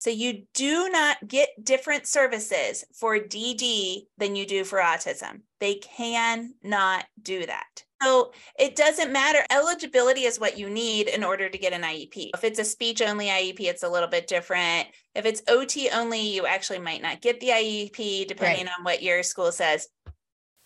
So 0.00 0.08
you 0.08 0.44
do 0.54 0.88
not 0.88 1.28
get 1.28 1.50
different 1.62 2.06
services 2.06 2.84
for 2.94 3.18
DD 3.18 4.06
than 4.16 4.34
you 4.34 4.46
do 4.46 4.64
for 4.64 4.78
autism. 4.78 5.42
They 5.60 5.74
cannot 5.74 7.04
do 7.22 7.44
that. 7.44 7.84
So 8.02 8.32
it 8.58 8.76
doesn't 8.76 9.12
matter. 9.12 9.44
Eligibility 9.50 10.22
is 10.22 10.40
what 10.40 10.58
you 10.58 10.70
need 10.70 11.08
in 11.08 11.22
order 11.22 11.50
to 11.50 11.58
get 11.58 11.74
an 11.74 11.82
IEP. 11.82 12.30
If 12.32 12.44
it's 12.44 12.58
a 12.58 12.64
speech 12.64 13.02
only 13.02 13.26
IEP, 13.26 13.60
it's 13.60 13.82
a 13.82 13.90
little 13.90 14.08
bit 14.08 14.26
different. 14.26 14.88
If 15.14 15.26
it's 15.26 15.42
OT 15.48 15.90
only, 15.90 16.34
you 16.34 16.46
actually 16.46 16.78
might 16.78 17.02
not 17.02 17.20
get 17.20 17.38
the 17.40 17.48
IEP 17.48 18.26
depending 18.26 18.66
right. 18.66 18.74
on 18.78 18.84
what 18.84 19.02
your 19.02 19.22
school 19.22 19.52
says. 19.52 19.86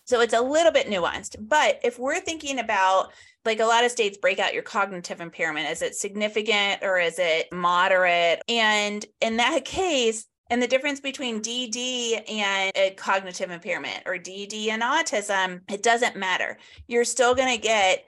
So 0.05 0.21
it's 0.21 0.33
a 0.33 0.41
little 0.41 0.71
bit 0.71 0.87
nuanced. 0.87 1.35
But 1.39 1.79
if 1.83 1.99
we're 1.99 2.19
thinking 2.19 2.59
about 2.59 3.11
like 3.43 3.59
a 3.59 3.65
lot 3.65 3.83
of 3.83 3.91
states 3.91 4.17
break 4.17 4.39
out 4.39 4.53
your 4.53 4.63
cognitive 4.63 5.21
impairment, 5.21 5.69
is 5.69 5.81
it 5.81 5.95
significant 5.95 6.83
or 6.83 6.97
is 6.97 7.19
it 7.19 7.51
moderate? 7.51 8.41
And 8.47 9.05
in 9.21 9.37
that 9.37 9.65
case, 9.65 10.25
and 10.49 10.61
the 10.61 10.67
difference 10.67 10.99
between 10.99 11.41
DD 11.41 12.29
and 12.29 12.71
a 12.75 12.91
cognitive 12.91 13.49
impairment 13.49 14.03
or 14.05 14.13
DD 14.13 14.69
and 14.69 14.83
autism, 14.83 15.61
it 15.71 15.81
doesn't 15.81 16.15
matter. 16.15 16.59
You're 16.87 17.03
still 17.03 17.33
going 17.33 17.55
to 17.55 17.61
get 17.61 18.05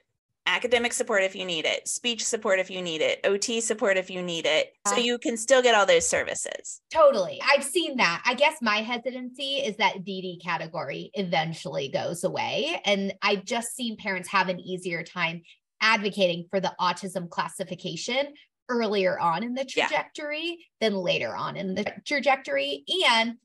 academic 0.48 0.94
support 0.94 1.24
if 1.24 1.36
you 1.36 1.46
need 1.46 1.66
it, 1.66 1.88
speech 1.88 2.26
support 2.26 2.60
if 2.60 2.72
you 2.72 2.82
need 2.82 3.02
it, 3.02 3.20
OT 3.24 3.62
support 3.62 3.98
if 3.98 4.10
you 4.10 4.24
need 4.24 4.46
it. 4.46 4.74
So 4.88 4.96
ah. 4.96 5.00
you 5.00 5.20
can 5.20 5.38
still 5.38 5.62
get 5.62 5.76
all 5.76 5.86
those 5.86 6.08
services. 6.08 6.82
Totally. 6.92 7.40
I've 7.48 7.64
seen 7.64 7.98
that. 7.98 8.24
I 8.26 8.34
guess 8.34 8.56
my 8.62 8.78
hesitancy 8.78 9.58
is 9.58 9.78
that 9.78 10.06
DD 10.06 10.42
category 10.42 11.12
eventually 11.14 11.90
goes 11.90 12.24
away. 12.24 12.82
And 12.86 13.14
I've 13.22 13.46
just 13.46 13.76
seen 13.76 13.98
parents 13.98 14.30
have 14.30 14.50
an 14.50 14.60
easier 14.60 15.04
time 15.04 15.44
advocating 15.82 16.46
for 16.50 16.60
the 16.60 16.74
autism 16.80 17.30
classification 17.30 18.34
earlier 18.70 19.20
on 19.20 19.44
in 19.44 19.54
the 19.54 19.66
trajectory 19.66 20.58
yeah. 20.82 20.90
than 20.90 20.98
later 20.98 21.36
on 21.36 21.56
in 21.56 21.76
the 21.76 21.86
trajectory. 22.06 22.84
And 23.10 23.36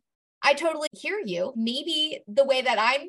I 0.42 0.54
totally 0.54 0.88
hear 0.92 1.20
you. 1.24 1.52
Maybe 1.56 2.20
the 2.26 2.44
way 2.44 2.62
that 2.62 2.78
I'm 2.78 3.08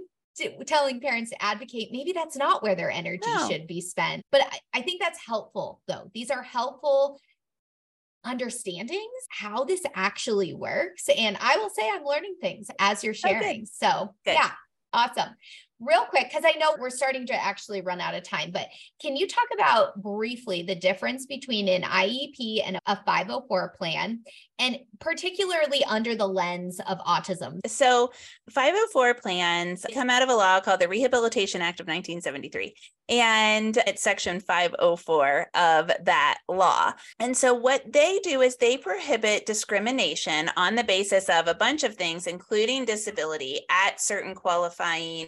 telling 0.66 1.00
parents 1.00 1.32
to 1.32 1.44
advocate, 1.44 1.90
maybe 1.92 2.12
that's 2.12 2.36
not 2.36 2.64
where 2.64 2.76
their 2.76 2.92
energy 2.92 3.28
no. 3.28 3.48
should 3.50 3.68
be 3.68 3.82
spent. 3.82 4.24
But 4.32 4.42
I, 4.42 4.80
I 4.80 4.82
think 4.82 5.02
that's 5.02 5.20
helpful, 5.26 5.82
though. 5.88 6.10
These 6.14 6.32
are 6.32 6.44
helpful 6.44 7.20
understandings 8.26 9.02
how 9.30 9.66
this 9.66 9.84
actually 9.94 10.54
works. 10.54 11.10
And 11.10 11.38
I 11.40 11.58
will 11.58 11.70
say 11.70 11.90
I'm 11.92 12.06
learning 12.06 12.36
things 12.42 12.68
as 12.80 13.04
you're 13.04 13.14
oh, 13.26 13.28
sharing. 13.28 13.66
so, 13.66 14.16
Good. 14.26 14.36
yeah, 14.36 14.52
awesome 14.94 15.36
real 15.86 16.06
quick, 16.06 16.30
because 16.30 16.44
I 16.46 16.58
know 16.58 16.76
we're 16.80 16.90
starting 16.90 17.26
to 17.28 17.34
actually 17.34 17.82
run 17.82 18.02
out 18.02 18.16
of 18.16 18.24
time, 18.24 18.52
but 18.52 18.68
can 19.02 19.16
you 19.16 19.28
talk 19.28 19.48
about 19.54 20.02
briefly 20.02 20.64
the 20.64 20.76
difference 20.76 21.26
between 21.26 21.68
an 21.68 21.84
IEP 21.84 22.62
and 22.66 22.80
a 22.86 22.98
504 23.06 23.76
plan, 23.78 24.22
and 24.60 24.80
particularly 25.00 25.84
under 25.86 26.16
the 26.16 26.28
lens 26.28 26.80
of 26.88 27.00
autism? 27.00 27.60
So, 27.68 28.12
504 28.50 29.16
plans 29.16 29.86
come 29.94 30.10
out 30.10 30.22
of 30.22 30.30
a 30.30 30.36
law 30.36 30.60
called 30.60 30.80
the 30.80 30.88
Rehabilitation 30.88 31.62
Act 31.62 31.80
of 31.80 31.88
1973, 31.88 32.74
and 33.10 33.78
it's 33.86 34.02
section 34.02 34.40
504 34.40 35.48
of 35.54 35.92
that 36.04 36.40
law. 36.48 36.94
And 37.20 37.36
so, 37.36 37.54
what 37.54 37.92
they 37.92 38.20
do 38.24 38.42
is 38.42 38.58
they 38.58 38.78
prohibit 38.78 39.46
discrimination 39.46 40.50
on 40.56 40.76
the 40.76 40.84
basis 40.84 41.30
of 41.30 41.48
a 41.48 41.56
bunch 41.56 41.84
of 41.84 41.96
things, 41.96 42.28
including 42.28 42.86
disability, 42.86 43.62
at 43.70 44.02
certain 44.02 44.36
qualifying 44.36 45.28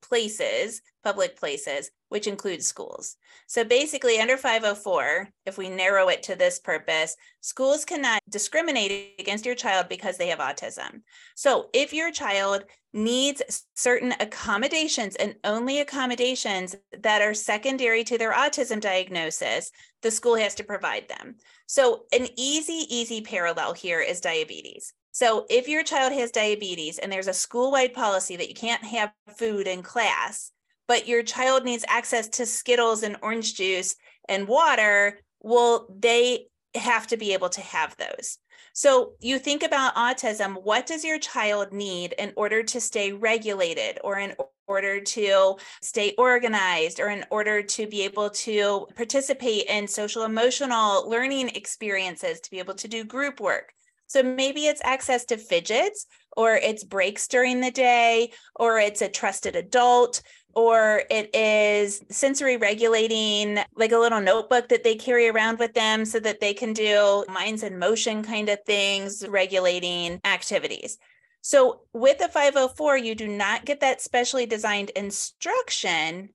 places, 0.00 0.82
public 1.02 1.36
places, 1.36 1.90
which 2.08 2.26
includes 2.26 2.66
schools. 2.66 3.16
So 3.46 3.64
basically, 3.64 4.20
under 4.20 4.36
504, 4.36 5.28
if 5.46 5.58
we 5.58 5.68
narrow 5.68 6.08
it 6.08 6.22
to 6.24 6.36
this 6.36 6.58
purpose, 6.58 7.16
schools 7.40 7.84
cannot 7.84 8.20
discriminate 8.28 9.14
against 9.18 9.44
your 9.44 9.54
child 9.54 9.88
because 9.88 10.16
they 10.16 10.28
have 10.28 10.38
autism. 10.38 11.02
So 11.34 11.70
if 11.72 11.92
your 11.92 12.12
child 12.12 12.64
needs 12.92 13.66
certain 13.74 14.14
accommodations 14.20 15.16
and 15.16 15.34
only 15.42 15.80
accommodations 15.80 16.76
that 17.02 17.20
are 17.20 17.34
secondary 17.34 18.04
to 18.04 18.16
their 18.16 18.32
autism 18.32 18.80
diagnosis, 18.80 19.72
the 20.02 20.10
school 20.10 20.36
has 20.36 20.54
to 20.54 20.64
provide 20.64 21.08
them. 21.08 21.34
So 21.66 22.04
an 22.12 22.28
easy, 22.36 22.86
easy 22.88 23.20
parallel 23.20 23.72
here 23.72 24.00
is 24.00 24.20
diabetes. 24.20 24.92
So 25.14 25.46
if 25.48 25.68
your 25.68 25.84
child 25.84 26.12
has 26.12 26.32
diabetes 26.32 26.98
and 26.98 27.10
there's 27.10 27.28
a 27.28 27.32
school-wide 27.32 27.94
policy 27.94 28.34
that 28.34 28.48
you 28.48 28.54
can't 28.54 28.82
have 28.82 29.12
food 29.38 29.68
in 29.68 29.80
class, 29.80 30.50
but 30.88 31.06
your 31.06 31.22
child 31.22 31.64
needs 31.64 31.84
access 31.86 32.26
to 32.30 32.44
Skittles 32.44 33.04
and 33.04 33.16
orange 33.22 33.54
juice 33.54 33.94
and 34.28 34.48
water, 34.48 35.20
well, 35.38 35.86
they 35.96 36.46
have 36.74 37.06
to 37.06 37.16
be 37.16 37.32
able 37.32 37.48
to 37.50 37.60
have 37.60 37.96
those. 37.96 38.38
So 38.72 39.12
you 39.20 39.38
think 39.38 39.62
about 39.62 39.94
autism, 39.94 40.60
what 40.64 40.84
does 40.84 41.04
your 41.04 41.20
child 41.20 41.72
need 41.72 42.14
in 42.18 42.32
order 42.36 42.64
to 42.64 42.80
stay 42.80 43.12
regulated 43.12 44.00
or 44.02 44.18
in 44.18 44.34
order 44.66 45.00
to 45.00 45.54
stay 45.80 46.12
organized 46.18 46.98
or 46.98 47.08
in 47.08 47.24
order 47.30 47.62
to 47.62 47.86
be 47.86 48.02
able 48.02 48.30
to 48.30 48.88
participate 48.96 49.66
in 49.66 49.86
social 49.86 50.24
emotional 50.24 51.08
learning 51.08 51.50
experiences, 51.50 52.40
to 52.40 52.50
be 52.50 52.58
able 52.58 52.74
to 52.74 52.88
do 52.88 53.04
group 53.04 53.38
work? 53.38 53.72
So 54.06 54.22
maybe 54.22 54.66
it's 54.66 54.82
access 54.84 55.24
to 55.26 55.36
fidgets, 55.36 56.06
or 56.36 56.54
it's 56.54 56.84
breaks 56.84 57.26
during 57.28 57.60
the 57.60 57.70
day, 57.70 58.32
or 58.56 58.78
it's 58.78 59.02
a 59.02 59.08
trusted 59.08 59.56
adult, 59.56 60.22
or 60.54 61.02
it 61.10 61.34
is 61.34 62.00
sensory 62.10 62.56
regulating, 62.56 63.58
like 63.76 63.92
a 63.92 63.98
little 63.98 64.20
notebook 64.20 64.68
that 64.68 64.84
they 64.84 64.94
carry 64.94 65.28
around 65.28 65.58
with 65.58 65.74
them 65.74 66.04
so 66.04 66.20
that 66.20 66.40
they 66.40 66.54
can 66.54 66.72
do 66.72 67.24
minds 67.28 67.62
in 67.62 67.78
motion 67.78 68.22
kind 68.22 68.48
of 68.48 68.58
things, 68.64 69.26
regulating 69.28 70.20
activities. 70.24 70.98
So 71.40 71.82
with 71.92 72.18
the 72.18 72.28
504, 72.28 72.96
you 72.98 73.14
do 73.14 73.28
not 73.28 73.64
get 73.64 73.80
that 73.80 74.00
specially 74.00 74.46
designed 74.46 74.90
instruction, 74.90 76.30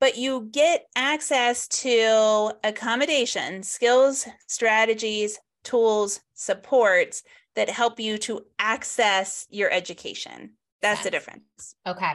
but 0.00 0.16
you 0.16 0.48
get 0.50 0.86
access 0.94 1.66
to 1.68 2.52
accommodation, 2.62 3.62
skills, 3.62 4.26
strategies, 4.46 5.38
tools, 5.64 6.20
supports 6.34 7.22
that 7.54 7.68
help 7.68 8.00
you 8.00 8.18
to 8.18 8.42
access 8.58 9.46
your 9.50 9.70
education. 9.70 10.52
That's 10.82 10.98
yes. 10.98 11.04
the 11.04 11.10
difference. 11.10 11.76
Okay. 11.86 12.12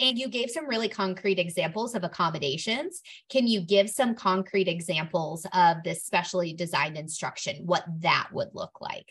And 0.00 0.18
you 0.18 0.28
gave 0.28 0.50
some 0.50 0.66
really 0.66 0.88
concrete 0.88 1.38
examples 1.38 1.94
of 1.94 2.02
accommodations. 2.02 3.00
Can 3.30 3.46
you 3.46 3.60
give 3.60 3.88
some 3.88 4.16
concrete 4.16 4.66
examples 4.66 5.46
of 5.52 5.76
this 5.84 6.04
specially 6.04 6.52
designed 6.52 6.96
instruction, 6.96 7.62
what 7.64 7.84
that 8.00 8.28
would 8.32 8.48
look 8.54 8.80
like? 8.80 9.06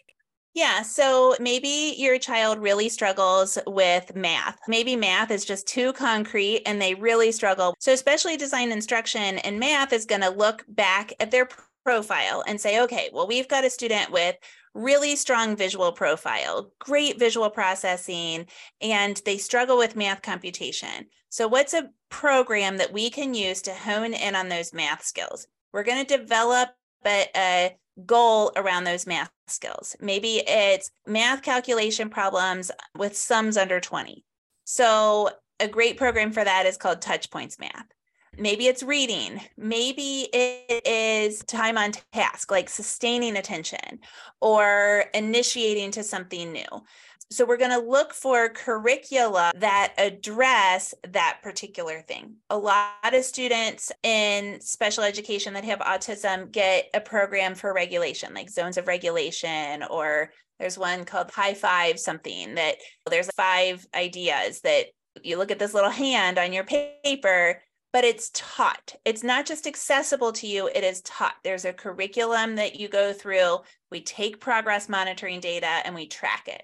Yeah, 0.53 0.81
so 0.81 1.35
maybe 1.39 1.93
your 1.97 2.17
child 2.17 2.57
really 2.57 2.89
struggles 2.89 3.59
with 3.67 4.15
math. 4.15 4.57
Maybe 4.67 4.95
math 4.95 5.29
is 5.29 5.45
just 5.45 5.67
too 5.67 5.93
concrete 5.93 6.63
and 6.65 6.81
they 6.81 6.95
really 6.95 7.31
struggle. 7.31 7.75
So, 7.77 7.95
specially 7.95 8.37
designed 8.37 8.71
instruction 8.71 9.37
in 9.37 9.59
math 9.59 9.93
is 9.93 10.07
going 10.07 10.21
to 10.21 10.31
look 10.31 10.65
back 10.67 11.13
at 11.19 11.29
their 11.29 11.47
profile 11.87 12.43
and 12.45 12.59
say, 12.59 12.81
okay, 12.81 13.09
well, 13.13 13.25
we've 13.25 13.47
got 13.47 13.63
a 13.63 13.69
student 13.69 14.11
with 14.11 14.35
really 14.73 15.15
strong 15.15 15.55
visual 15.55 15.93
profile, 15.93 16.69
great 16.79 17.17
visual 17.17 17.49
processing, 17.49 18.45
and 18.81 19.21
they 19.23 19.37
struggle 19.37 19.77
with 19.77 19.95
math 19.95 20.21
computation. 20.21 21.05
So, 21.29 21.47
what's 21.47 21.73
a 21.73 21.89
program 22.09 22.75
that 22.75 22.91
we 22.91 23.09
can 23.09 23.33
use 23.33 23.61
to 23.61 23.73
hone 23.73 24.13
in 24.13 24.35
on 24.35 24.49
those 24.49 24.73
math 24.73 25.05
skills? 25.05 25.47
We're 25.71 25.85
going 25.85 26.05
to 26.05 26.17
develop 26.17 26.71
a, 27.05 27.27
a 27.33 27.77
goal 28.05 28.51
around 28.57 28.83
those 28.83 29.07
math 29.07 29.31
skills. 29.47 29.95
Maybe 30.01 30.43
it's 30.45 30.91
math 31.05 31.41
calculation 31.41 32.09
problems 32.09 32.69
with 32.97 33.15
sums 33.15 33.55
under 33.55 33.79
20. 33.79 34.25
So, 34.65 35.29
a 35.61 35.69
great 35.69 35.95
program 35.95 36.33
for 36.33 36.43
that 36.43 36.65
is 36.65 36.75
called 36.75 36.99
Touchpoints 36.99 37.57
Math. 37.61 37.87
Maybe 38.39 38.67
it's 38.67 38.83
reading. 38.83 39.41
Maybe 39.57 40.29
it 40.31 40.85
is 40.85 41.39
time 41.45 41.77
on 41.77 41.93
task, 42.13 42.51
like 42.51 42.69
sustaining 42.69 43.37
attention 43.37 43.99
or 44.41 45.05
initiating 45.13 45.91
to 45.91 46.03
something 46.03 46.51
new. 46.51 46.65
So 47.29 47.45
we're 47.45 47.57
going 47.57 47.71
to 47.71 47.85
look 47.85 48.13
for 48.13 48.47
curricula 48.47 49.51
that 49.57 49.93
address 49.97 50.93
that 51.09 51.39
particular 51.43 52.01
thing. 52.01 52.35
A 52.49 52.57
lot 52.57 53.13
of 53.13 53.25
students 53.25 53.91
in 54.03 54.61
special 54.61 55.03
education 55.03 55.53
that 55.55 55.65
have 55.65 55.79
autism 55.79 56.51
get 56.51 56.85
a 56.93 57.01
program 57.01 57.53
for 57.53 57.73
regulation, 57.73 58.33
like 58.33 58.49
zones 58.49 58.77
of 58.77 58.87
regulation, 58.87 59.83
or 59.89 60.31
there's 60.59 60.77
one 60.77 61.03
called 61.03 61.31
High 61.31 61.53
Five 61.53 61.99
something 61.99 62.55
that 62.55 62.77
there's 63.09 63.29
five 63.35 63.85
ideas 63.93 64.61
that 64.61 64.85
you 65.21 65.37
look 65.37 65.51
at 65.51 65.59
this 65.59 65.73
little 65.73 65.89
hand 65.89 66.37
on 66.37 66.53
your 66.53 66.63
paper 66.63 67.61
but 67.93 68.03
it's 68.03 68.29
taught. 68.33 68.95
It's 69.05 69.23
not 69.23 69.45
just 69.45 69.67
accessible 69.67 70.31
to 70.33 70.47
you, 70.47 70.69
it 70.73 70.83
is 70.83 71.01
taught. 71.01 71.35
There's 71.43 71.65
a 71.65 71.73
curriculum 71.73 72.55
that 72.55 72.79
you 72.79 72.87
go 72.87 73.13
through. 73.13 73.59
We 73.91 74.01
take 74.01 74.39
progress 74.39 74.89
monitoring 74.89 75.39
data 75.39 75.81
and 75.85 75.95
we 75.95 76.07
track 76.07 76.47
it. 76.47 76.63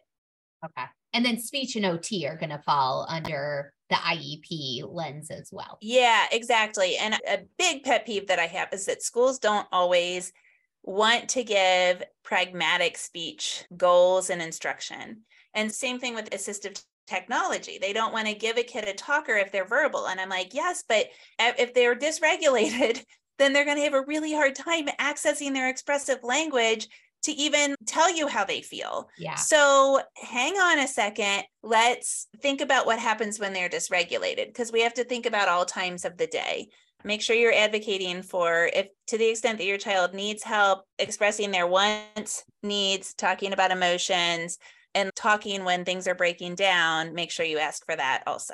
Okay. 0.65 0.87
And 1.13 1.25
then 1.25 1.39
speech 1.39 1.75
and 1.75 1.85
OT 1.85 2.27
are 2.27 2.37
going 2.37 2.49
to 2.49 2.61
fall 2.65 3.05
under 3.07 3.73
the 3.89 3.95
IEP 3.95 4.83
lens 4.91 5.29
as 5.29 5.49
well. 5.51 5.77
Yeah, 5.81 6.25
exactly. 6.31 6.97
And 6.97 7.13
a 7.27 7.39
big 7.57 7.83
pet 7.83 8.05
peeve 8.05 8.27
that 8.27 8.39
I 8.39 8.47
have 8.47 8.69
is 8.73 8.85
that 8.87 9.03
schools 9.03 9.39
don't 9.39 9.67
always 9.71 10.33
want 10.81 11.29
to 11.29 11.43
give 11.43 12.03
pragmatic 12.23 12.97
speech 12.97 13.65
goals 13.77 14.29
and 14.29 14.41
instruction. 14.41 15.21
And 15.53 15.71
same 15.71 15.99
thing 15.99 16.15
with 16.15 16.31
assistive 16.31 16.83
technology. 17.07 17.77
They 17.79 17.93
don't 17.93 18.13
want 18.13 18.27
to 18.27 18.33
give 18.33 18.57
a 18.57 18.63
kid 18.63 18.87
a 18.87 18.93
talker 18.93 19.35
if 19.35 19.51
they're 19.51 19.67
verbal. 19.67 20.07
And 20.07 20.19
I'm 20.19 20.29
like, 20.29 20.53
yes, 20.53 20.83
but 20.87 21.07
if 21.39 21.73
they're 21.73 21.95
dysregulated, 21.95 23.03
then 23.39 23.53
they're 23.53 23.65
going 23.65 23.77
to 23.77 23.83
have 23.83 23.93
a 23.93 24.05
really 24.05 24.33
hard 24.33 24.55
time 24.55 24.87
accessing 24.99 25.53
their 25.53 25.69
expressive 25.69 26.19
language 26.23 26.87
to 27.23 27.31
even 27.31 27.75
tell 27.85 28.13
you 28.13 28.27
how 28.27 28.43
they 28.43 28.61
feel. 28.61 29.09
Yeah. 29.17 29.35
So 29.35 30.01
hang 30.17 30.55
on 30.55 30.79
a 30.79 30.87
second. 30.87 31.43
Let's 31.63 32.27
think 32.41 32.61
about 32.61 32.85
what 32.85 32.99
happens 32.99 33.39
when 33.39 33.53
they're 33.53 33.69
dysregulated 33.69 34.47
because 34.47 34.71
we 34.71 34.81
have 34.81 34.93
to 34.95 35.05
think 35.05 35.25
about 35.25 35.47
all 35.47 35.65
times 35.65 36.05
of 36.05 36.17
the 36.17 36.27
day. 36.27 36.67
Make 37.05 37.21
sure 37.21 37.35
you're 37.35 37.53
advocating 37.53 38.21
for 38.21 38.69
if 38.73 38.87
to 39.07 39.17
the 39.17 39.29
extent 39.29 39.57
that 39.57 39.65
your 39.65 39.77
child 39.77 40.13
needs 40.13 40.43
help 40.43 40.85
expressing 40.99 41.51
their 41.51 41.67
wants, 41.67 42.43
needs, 42.61 43.13
talking 43.13 43.51
about 43.51 43.71
emotions, 43.71 44.57
and 44.95 45.11
talking 45.15 45.63
when 45.63 45.85
things 45.85 46.07
are 46.07 46.15
breaking 46.15 46.55
down, 46.55 47.13
make 47.13 47.31
sure 47.31 47.45
you 47.45 47.59
ask 47.59 47.85
for 47.85 47.95
that 47.95 48.23
also. 48.27 48.53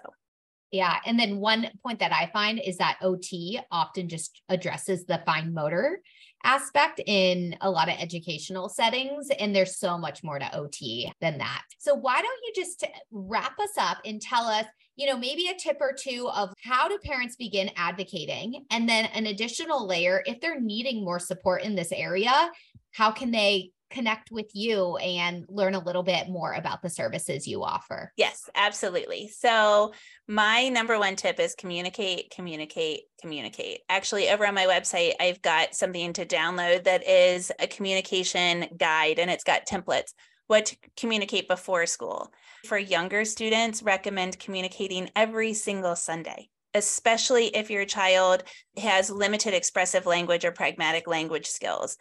Yeah. 0.71 0.97
And 1.05 1.19
then 1.19 1.39
one 1.39 1.67
point 1.83 1.99
that 1.99 2.13
I 2.13 2.29
find 2.31 2.59
is 2.63 2.77
that 2.77 2.97
OT 3.01 3.59
often 3.71 4.07
just 4.07 4.41
addresses 4.49 5.05
the 5.05 5.21
fine 5.25 5.53
motor 5.53 5.99
aspect 6.43 7.01
in 7.05 7.55
a 7.61 7.69
lot 7.69 7.89
of 7.89 7.95
educational 7.99 8.69
settings. 8.69 9.29
And 9.39 9.55
there's 9.55 9.77
so 9.77 9.97
much 9.97 10.23
more 10.23 10.37
to 10.37 10.55
OT 10.55 11.11
than 11.21 11.39
that. 11.39 11.63
So, 11.79 11.95
why 11.95 12.21
don't 12.21 12.39
you 12.45 12.53
just 12.55 12.85
wrap 13.11 13.57
us 13.59 13.71
up 13.79 13.97
and 14.05 14.21
tell 14.21 14.45
us, 14.45 14.65
you 14.95 15.07
know, 15.07 15.17
maybe 15.17 15.47
a 15.47 15.57
tip 15.57 15.77
or 15.81 15.93
two 15.93 16.29
of 16.29 16.53
how 16.63 16.87
do 16.87 16.99
parents 17.03 17.35
begin 17.35 17.71
advocating? 17.75 18.65
And 18.69 18.87
then 18.87 19.05
an 19.05 19.25
additional 19.25 19.87
layer, 19.87 20.21
if 20.25 20.39
they're 20.39 20.61
needing 20.61 21.03
more 21.03 21.19
support 21.19 21.63
in 21.63 21.75
this 21.75 21.91
area, 21.91 22.51
how 22.91 23.11
can 23.11 23.31
they 23.31 23.71
connect 23.89 24.31
with 24.31 24.49
you 24.53 24.97
and 24.97 25.45
learn 25.49 25.75
a 25.75 25.83
little 25.83 26.03
bit 26.03 26.29
more 26.29 26.53
about 26.53 26.81
the 26.81 26.89
services 26.89 27.47
you 27.47 27.63
offer. 27.63 28.11
Yes, 28.17 28.49
absolutely. 28.55 29.29
So, 29.29 29.93
my 30.27 30.69
number 30.69 30.97
one 30.99 31.15
tip 31.15 31.39
is 31.39 31.55
communicate, 31.55 32.31
communicate, 32.31 33.01
communicate. 33.19 33.81
Actually, 33.89 34.29
over 34.29 34.45
on 34.45 34.53
my 34.53 34.65
website, 34.65 35.13
I've 35.19 35.41
got 35.41 35.75
something 35.75 36.13
to 36.13 36.25
download 36.25 36.83
that 36.83 37.07
is 37.07 37.51
a 37.59 37.67
communication 37.67 38.67
guide 38.77 39.19
and 39.19 39.29
it's 39.29 39.43
got 39.43 39.67
templates. 39.67 40.13
What 40.47 40.67
to 40.67 40.77
communicate 40.97 41.47
before 41.47 41.85
school. 41.85 42.31
For 42.65 42.77
younger 42.77 43.23
students, 43.23 43.83
recommend 43.83 44.39
communicating 44.39 45.09
every 45.15 45.53
single 45.53 45.95
Sunday 45.95 46.49
especially 46.73 47.47
if 47.47 47.69
your 47.69 47.85
child 47.85 48.43
has 48.77 49.09
limited 49.09 49.53
expressive 49.53 50.05
language 50.05 50.45
or 50.45 50.51
pragmatic 50.51 51.07
language 51.07 51.47
skills 51.47 51.97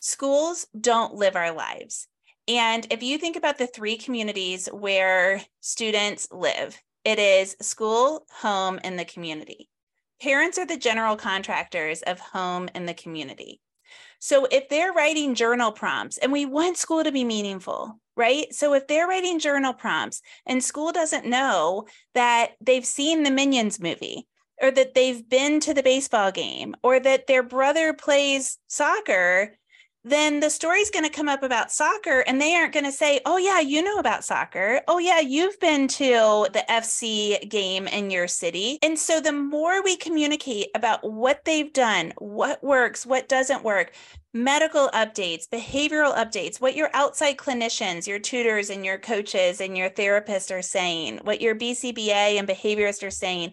schools 0.00 0.66
don't 0.78 1.14
live 1.14 1.36
our 1.36 1.52
lives. 1.52 2.08
And 2.48 2.86
if 2.90 3.02
you 3.02 3.18
think 3.18 3.36
about 3.36 3.58
the 3.58 3.66
three 3.66 3.96
communities 3.96 4.68
where 4.72 5.42
students 5.60 6.28
live, 6.30 6.80
it 7.04 7.18
is 7.18 7.56
school, 7.60 8.24
home, 8.30 8.78
and 8.84 8.98
the 8.98 9.04
community. 9.04 9.68
Parents 10.20 10.58
are 10.58 10.66
the 10.66 10.76
general 10.76 11.16
contractors 11.16 12.02
of 12.02 12.18
home 12.18 12.68
and 12.74 12.88
the 12.88 12.94
community. 12.94 13.60
So 14.18 14.46
if 14.50 14.68
they're 14.68 14.92
writing 14.92 15.34
journal 15.34 15.72
prompts, 15.72 16.18
and 16.18 16.32
we 16.32 16.46
want 16.46 16.78
school 16.78 17.04
to 17.04 17.12
be 17.12 17.24
meaningful, 17.24 18.00
right? 18.16 18.52
So 18.52 18.74
if 18.74 18.86
they're 18.86 19.06
writing 19.06 19.38
journal 19.38 19.74
prompts 19.74 20.22
and 20.46 20.64
school 20.64 20.90
doesn't 20.90 21.26
know 21.26 21.86
that 22.14 22.52
they've 22.60 22.86
seen 22.86 23.22
the 23.22 23.30
Minions 23.30 23.78
movie, 23.78 24.26
or 24.62 24.70
that 24.70 24.94
they've 24.94 25.28
been 25.28 25.60
to 25.60 25.74
the 25.74 25.82
baseball 25.82 26.32
game, 26.32 26.74
or 26.82 26.98
that 26.98 27.26
their 27.26 27.42
brother 27.42 27.92
plays 27.92 28.58
soccer, 28.68 29.58
then 30.06 30.38
the 30.38 30.48
story's 30.48 30.88
going 30.88 31.04
to 31.04 31.10
come 31.10 31.28
up 31.28 31.42
about 31.42 31.72
soccer 31.72 32.20
and 32.20 32.40
they 32.40 32.54
aren't 32.54 32.72
going 32.72 32.84
to 32.84 32.92
say, 32.92 33.20
Oh, 33.26 33.38
yeah, 33.38 33.58
you 33.58 33.82
know 33.82 33.98
about 33.98 34.24
soccer. 34.24 34.80
Oh, 34.86 34.98
yeah, 34.98 35.18
you've 35.18 35.58
been 35.58 35.88
to 35.88 36.46
the 36.52 36.64
FC 36.70 37.48
game 37.48 37.88
in 37.88 38.12
your 38.12 38.28
city. 38.28 38.78
And 38.82 38.96
so 38.96 39.20
the 39.20 39.32
more 39.32 39.82
we 39.82 39.96
communicate 39.96 40.68
about 40.76 41.00
what 41.02 41.44
they've 41.44 41.72
done, 41.72 42.12
what 42.18 42.62
works, 42.62 43.04
what 43.04 43.28
doesn't 43.28 43.64
work, 43.64 43.92
medical 44.32 44.88
updates, 44.94 45.48
behavioral 45.48 46.14
updates, 46.14 46.60
what 46.60 46.76
your 46.76 46.90
outside 46.94 47.36
clinicians, 47.36 48.06
your 48.06 48.20
tutors, 48.20 48.70
and 48.70 48.86
your 48.86 48.98
coaches 48.98 49.60
and 49.60 49.76
your 49.76 49.90
therapists 49.90 50.56
are 50.56 50.62
saying, 50.62 51.18
what 51.24 51.40
your 51.40 51.56
BCBA 51.56 52.38
and 52.38 52.46
behaviorists 52.46 53.04
are 53.04 53.10
saying, 53.10 53.52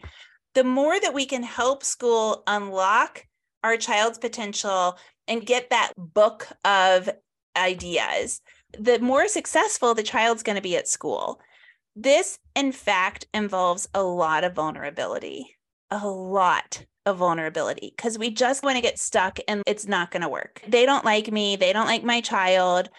the 0.53 0.63
more 0.63 0.99
that 0.99 1.15
we 1.15 1.25
can 1.25 1.41
help 1.41 1.83
school 1.83 2.43
unlock 2.45 3.25
our 3.63 3.77
child's 3.77 4.17
potential 4.17 4.97
and 5.28 5.46
get 5.46 5.69
that 5.69 5.94
book 5.98 6.48
of 6.65 7.10
ideas, 7.56 8.42
the 8.78 9.00
more 9.00 9.28
successful 9.28 9.94
the 9.94 10.04
child's 10.04 10.44
going 10.44 10.56
to 10.56 10.62
be 10.62 10.76
at 10.76 10.88
school. 10.88 11.40
This, 11.96 12.40
in 12.56 12.71
fact, 12.71 13.28
involves 13.34 13.88
a 13.94 14.04
lot 14.04 14.44
of 14.44 14.54
vulnerability, 14.54 15.56
a 15.92 16.08
lot 16.08 16.86
of 17.06 17.17
vulnerability, 17.17 17.94
because 17.96 18.17
we 18.17 18.32
just 18.32 18.63
want 18.63 18.78
to 18.78 18.82
get 18.82 18.98
stuck 18.98 19.40
and 19.48 19.62
it's 19.67 19.88
not 19.88 20.10
going 20.10 20.24
to 20.24 20.30
work. 20.30 20.62
They 20.67 20.86
don't 20.86 21.06
like 21.06 21.32
me, 21.32 21.56
they 21.56 21.74
don't 21.74 21.86
like 21.86 22.04
my 22.04 22.21
child. 22.21 22.90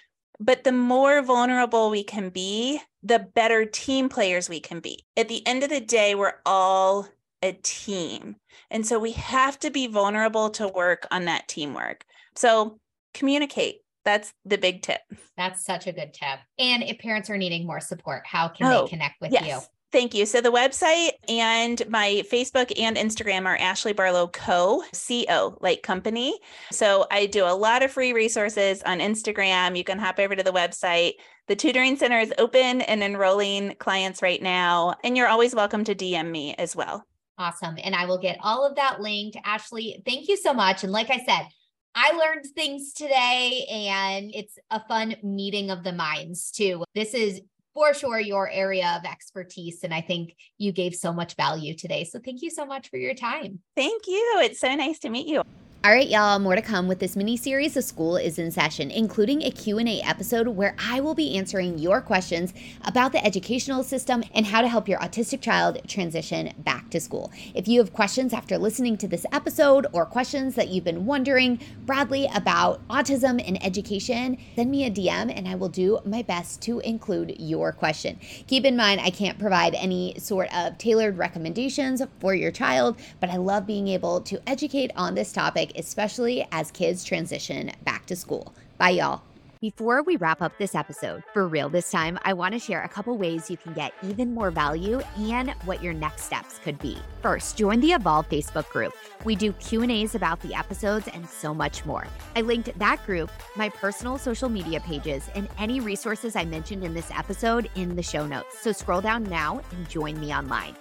But 0.41 0.64
the 0.64 0.72
more 0.72 1.22
vulnerable 1.22 1.91
we 1.91 2.03
can 2.03 2.29
be, 2.29 2.81
the 3.03 3.20
better 3.20 3.64
team 3.64 4.09
players 4.09 4.49
we 4.49 4.61
can 4.61 4.81
be. 4.81 5.05
At 5.16 5.29
the 5.29 5.47
end 5.47 5.62
of 5.62 5.70
the 5.70 5.81
day, 5.81 6.14
we're 6.14 6.35
all 6.45 7.09
a 7.43 7.53
team. 7.62 8.37
And 8.70 8.87
so 8.87 8.99
we 8.99 9.12
have 9.12 9.59
to 9.61 9.70
be 9.70 9.87
vulnerable 9.87 10.51
to 10.51 10.66
work 10.66 11.07
on 11.11 11.27
that 11.27 11.47
teamwork. 11.47 12.05
So 12.37 12.78
communicate. 13.12 13.76
That's 14.05 14.32
the 14.45 14.59
big 14.59 14.82
tip. 14.82 15.01
That's 15.37 15.64
such 15.64 15.87
a 15.87 15.93
good 15.93 16.12
tip. 16.12 16.39
And 16.59 16.82
if 16.82 16.99
parents 16.99 17.30
are 17.30 17.39
needing 17.39 17.66
more 17.66 17.80
support, 17.80 18.26
how 18.26 18.49
can 18.49 18.66
oh, 18.66 18.82
they 18.82 18.91
connect 18.91 19.20
with 19.20 19.32
yes. 19.32 19.47
you? 19.47 19.61
Thank 19.95 20.12
you. 20.12 20.26
So 20.26 20.41
the 20.41 20.51
website 20.51 21.11
and 21.28 21.80
my 21.89 22.24
Facebook 22.30 22.72
and 22.80 22.97
Instagram 22.97 23.47
are 23.47 23.57
Ashley 23.57 23.93
Barlow 23.93 24.26
Co. 24.26 24.82
Co. 24.93 25.57
like 25.61 25.85
company. 25.85 26.37
So 26.72 27.07
I 27.12 27.26
do 27.26 27.45
a 27.45 27.55
lot 27.55 27.85
of 27.85 27.93
free 27.93 28.12
resources 28.12 28.82
on 28.82 28.99
Instagram. 28.99 29.78
You 29.78 29.85
can 29.85 30.01
hop 30.01 30.18
over 30.18 30.35
to 30.35 30.43
the 30.43 30.51
website. 30.51 31.12
The 31.47 31.55
tutoring 31.55 31.97
center 31.97 32.18
is 32.18 32.32
open 32.39 32.80
and 32.80 33.05
enrolling 33.05 33.76
clients 33.78 34.20
right 34.20 34.43
now, 34.43 34.95
and 35.05 35.16
you're 35.16 35.28
always 35.28 35.55
welcome 35.55 35.85
to 35.85 35.95
DM 35.95 36.28
me 36.28 36.57
as 36.57 36.74
well. 36.74 37.07
Awesome. 37.39 37.76
And 37.82 37.95
I 37.95 38.07
will 38.07 38.18
get 38.18 38.39
all 38.43 38.66
of 38.66 38.74
that 38.74 39.01
linked. 39.01 39.37
Ashley, 39.45 40.03
thank 40.05 40.26
you 40.28 40.37
so 40.37 40.53
much. 40.53 40.82
And 40.82 40.93
like 40.93 41.11
I 41.11 41.24
said, 41.24 41.47
I 41.95 42.12
learned 42.12 42.47
things 42.55 42.92
today 42.92 43.66
and 43.70 44.32
it's 44.34 44.59
a 44.70 44.80
fun 44.88 45.14
meeting 45.22 45.70
of 45.70 45.84
the 45.84 45.92
minds 45.92 46.51
too. 46.51 46.84
This 46.95 47.14
is 47.14 47.40
for 47.72 47.95
sure 47.95 48.18
your 48.18 48.49
area 48.51 48.97
of 48.99 49.09
expertise. 49.09 49.84
And 49.84 49.95
I 49.95 50.01
think 50.01 50.34
you 50.59 50.72
gave 50.72 50.95
so 50.95 51.12
much 51.12 51.36
value 51.36 51.74
today. 51.74 52.05
So 52.05 52.18
thank 52.24 52.42
you 52.42 52.51
so 52.51 52.66
much 52.66 52.88
for 52.88 52.97
your 52.97 53.14
time. 53.14 53.61
Thank 53.76 54.07
you. 54.07 54.40
It's 54.42 54.61
so 54.61 54.74
nice 54.74 54.99
to 55.01 55.09
meet 55.09 55.26
you. 55.26 55.42
All 55.85 55.91
right, 55.91 56.09
y'all, 56.09 56.39
more 56.39 56.57
to 56.57 56.62
come 56.62 56.89
with 56.89 56.99
this 56.99 57.14
mini 57.14 57.37
series. 57.37 57.74
The 57.74 57.82
school 57.82 58.16
is 58.16 58.39
in 58.39 58.51
session, 58.51 58.91
including 58.91 59.43
a 59.43 59.51
Q&A 59.51 60.01
episode 60.01 60.49
where 60.49 60.74
I 60.78 61.01
will 61.01 61.14
be 61.14 61.37
answering 61.37 61.78
your 61.78 62.01
questions 62.01 62.55
about 62.87 63.12
the 63.12 63.22
educational 63.22 63.82
system 63.82 64.24
and 64.35 64.47
how 64.47 64.62
to 64.62 64.68
help 64.68 64.89
your 64.89 64.99
autistic 65.01 65.43
child 65.43 65.87
transition 65.87 66.55
back 66.57 66.89
to 66.89 67.01
school. 67.01 67.30
If 67.55 67.68
you 67.68 67.80
have 67.80 67.93
questions 67.93 68.32
after 68.32 68.57
listening 68.57 68.97
to 68.97 69.07
this 69.07 69.26
episode 69.30 69.87
or 69.93 70.07
questions 70.07 70.55
that 70.55 70.68
you've 70.68 70.85
been 70.85 71.05
wondering, 71.05 71.61
broadly 71.85 72.30
about 72.35 72.80
autism 72.89 73.47
and 73.47 73.62
education, 73.62 74.39
send 74.57 74.70
me 74.70 74.87
a 74.87 74.91
DM 74.91 75.37
and 75.37 75.47
I 75.47 75.55
will 75.55 75.68
do 75.68 75.99
my 76.07 76.22
best 76.22 76.62
to 76.62 76.78
include 76.80 77.37
your 77.39 77.72
question. 77.72 78.18
Keep 78.47 78.64
in 78.64 78.74
mind, 78.74 79.03
I 79.03 79.11
can't 79.11 79.39
provide 79.39 79.74
any 79.74 80.18
sort 80.18 80.49
of 80.55 80.78
tailored 80.78 81.18
recommendations 81.18 82.01
for 82.20 82.35
your 82.35 82.53
child, 82.53 82.99
but 83.20 83.28
I 83.28 83.37
love 83.37 83.66
being 83.66 83.89
able 83.89 84.22
to 84.22 84.41
educate 84.49 84.91
on 84.97 85.14
this 85.14 85.30
topic 85.30 85.72
especially 85.77 86.47
as 86.53 86.70
kids 86.70 87.05
transition 87.05 87.72
back 87.85 88.07
to 88.07 88.16
school. 88.16 88.55
Bye, 88.79 88.91
y'all. 88.91 89.22
Before 89.64 90.03
we 90.03 90.16
wrap 90.16 90.43
up 90.43 90.59
this 90.59 90.75
episode, 90.75 91.22
for 91.33 91.49
real 91.49 91.70
this 91.70 91.91
time, 91.91 92.18
I 92.22 92.35
want 92.35 92.53
to 92.53 92.59
share 92.59 92.83
a 92.83 92.89
couple 92.89 93.16
ways 93.16 93.49
you 93.49 93.57
can 93.57 93.72
get 93.72 93.95
even 94.03 94.35
more 94.35 94.51
value 94.51 95.01
and 95.16 95.53
what 95.64 95.83
your 95.83 95.95
next 95.95 96.25
steps 96.25 96.59
could 96.59 96.79
be. 96.81 96.99
First, 97.22 97.57
join 97.57 97.81
the 97.81 97.93
Evolve 97.93 98.29
Facebook 98.29 98.68
group. 98.68 98.95
We 99.25 99.35
do 99.35 99.55
Q&As 99.55 100.14
about 100.14 100.39
the 100.43 100.55
episodes 100.55 101.09
and 101.09 101.27
so 101.27 101.55
much 101.55 101.87
more. 101.87 102.07
I 102.37 102.43
linked 102.43 102.79
that 102.79 103.07
group, 103.07 103.31
my 103.57 103.70
personal 103.70 104.18
social 104.18 104.51
media 104.51 104.81
pages, 104.81 105.31
and 105.35 105.49
any 105.57 105.81
resources 105.81 106.37
I 106.37 106.45
mentioned 106.45 106.85
in 106.85 106.93
this 106.93 107.11
episode 107.11 107.70
in 107.75 107.97
the 107.97 108.03
show 108.03 108.27
notes. 108.27 108.59
So 108.61 108.70
scroll 108.70 109.01
down 109.01 109.25
now 109.25 109.62
and 109.70 109.89
join 109.89 110.20
me 110.20 110.35
online. 110.35 110.75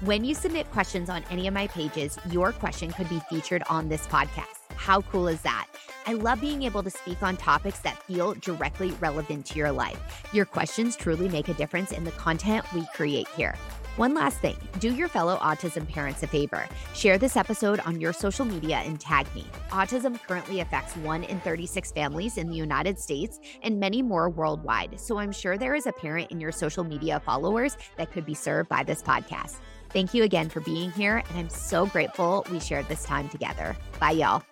When 0.00 0.24
you 0.24 0.34
submit 0.34 0.70
questions 0.70 1.08
on 1.08 1.24
any 1.30 1.46
of 1.46 1.54
my 1.54 1.66
pages, 1.68 2.18
your 2.30 2.52
question 2.52 2.92
could 2.92 3.08
be 3.08 3.20
featured 3.30 3.62
on 3.70 3.88
this 3.88 4.06
podcast. 4.06 4.60
How 4.76 5.00
cool 5.02 5.28
is 5.28 5.40
that? 5.42 5.66
I 6.06 6.12
love 6.12 6.40
being 6.40 6.62
able 6.62 6.82
to 6.82 6.90
speak 6.90 7.22
on 7.22 7.36
topics 7.36 7.78
that 7.80 8.02
feel 8.02 8.34
directly 8.34 8.90
relevant 9.00 9.46
to 9.46 9.58
your 9.58 9.72
life. 9.72 10.26
Your 10.32 10.44
questions 10.44 10.96
truly 10.96 11.28
make 11.28 11.48
a 11.48 11.54
difference 11.54 11.92
in 11.92 12.04
the 12.04 12.10
content 12.12 12.66
we 12.74 12.86
create 12.94 13.28
here. 13.28 13.54
One 13.96 14.12
last 14.12 14.38
thing 14.38 14.56
do 14.80 14.92
your 14.92 15.06
fellow 15.06 15.36
autism 15.36 15.88
parents 15.88 16.24
a 16.24 16.26
favor. 16.26 16.66
Share 16.94 17.16
this 17.16 17.36
episode 17.36 17.78
on 17.86 18.00
your 18.00 18.12
social 18.12 18.44
media 18.44 18.82
and 18.84 18.98
tag 18.98 19.32
me. 19.36 19.46
Autism 19.70 20.20
currently 20.26 20.60
affects 20.60 20.96
1 20.96 21.22
in 21.24 21.38
36 21.40 21.92
families 21.92 22.36
in 22.36 22.48
the 22.48 22.56
United 22.56 22.98
States 22.98 23.38
and 23.62 23.78
many 23.78 24.02
more 24.02 24.28
worldwide. 24.28 24.98
So 24.98 25.18
I'm 25.18 25.30
sure 25.30 25.56
there 25.56 25.76
is 25.76 25.86
a 25.86 25.92
parent 25.92 26.32
in 26.32 26.40
your 26.40 26.50
social 26.50 26.82
media 26.82 27.22
followers 27.24 27.76
that 27.96 28.10
could 28.10 28.26
be 28.26 28.34
served 28.34 28.68
by 28.68 28.82
this 28.82 29.00
podcast. 29.00 29.58
Thank 29.94 30.12
you 30.12 30.24
again 30.24 30.50
for 30.50 30.58
being 30.58 30.90
here, 30.90 31.22
and 31.28 31.38
I'm 31.38 31.48
so 31.48 31.86
grateful 31.86 32.44
we 32.50 32.58
shared 32.58 32.88
this 32.88 33.04
time 33.04 33.28
together. 33.28 33.76
Bye, 34.00 34.10
y'all. 34.10 34.42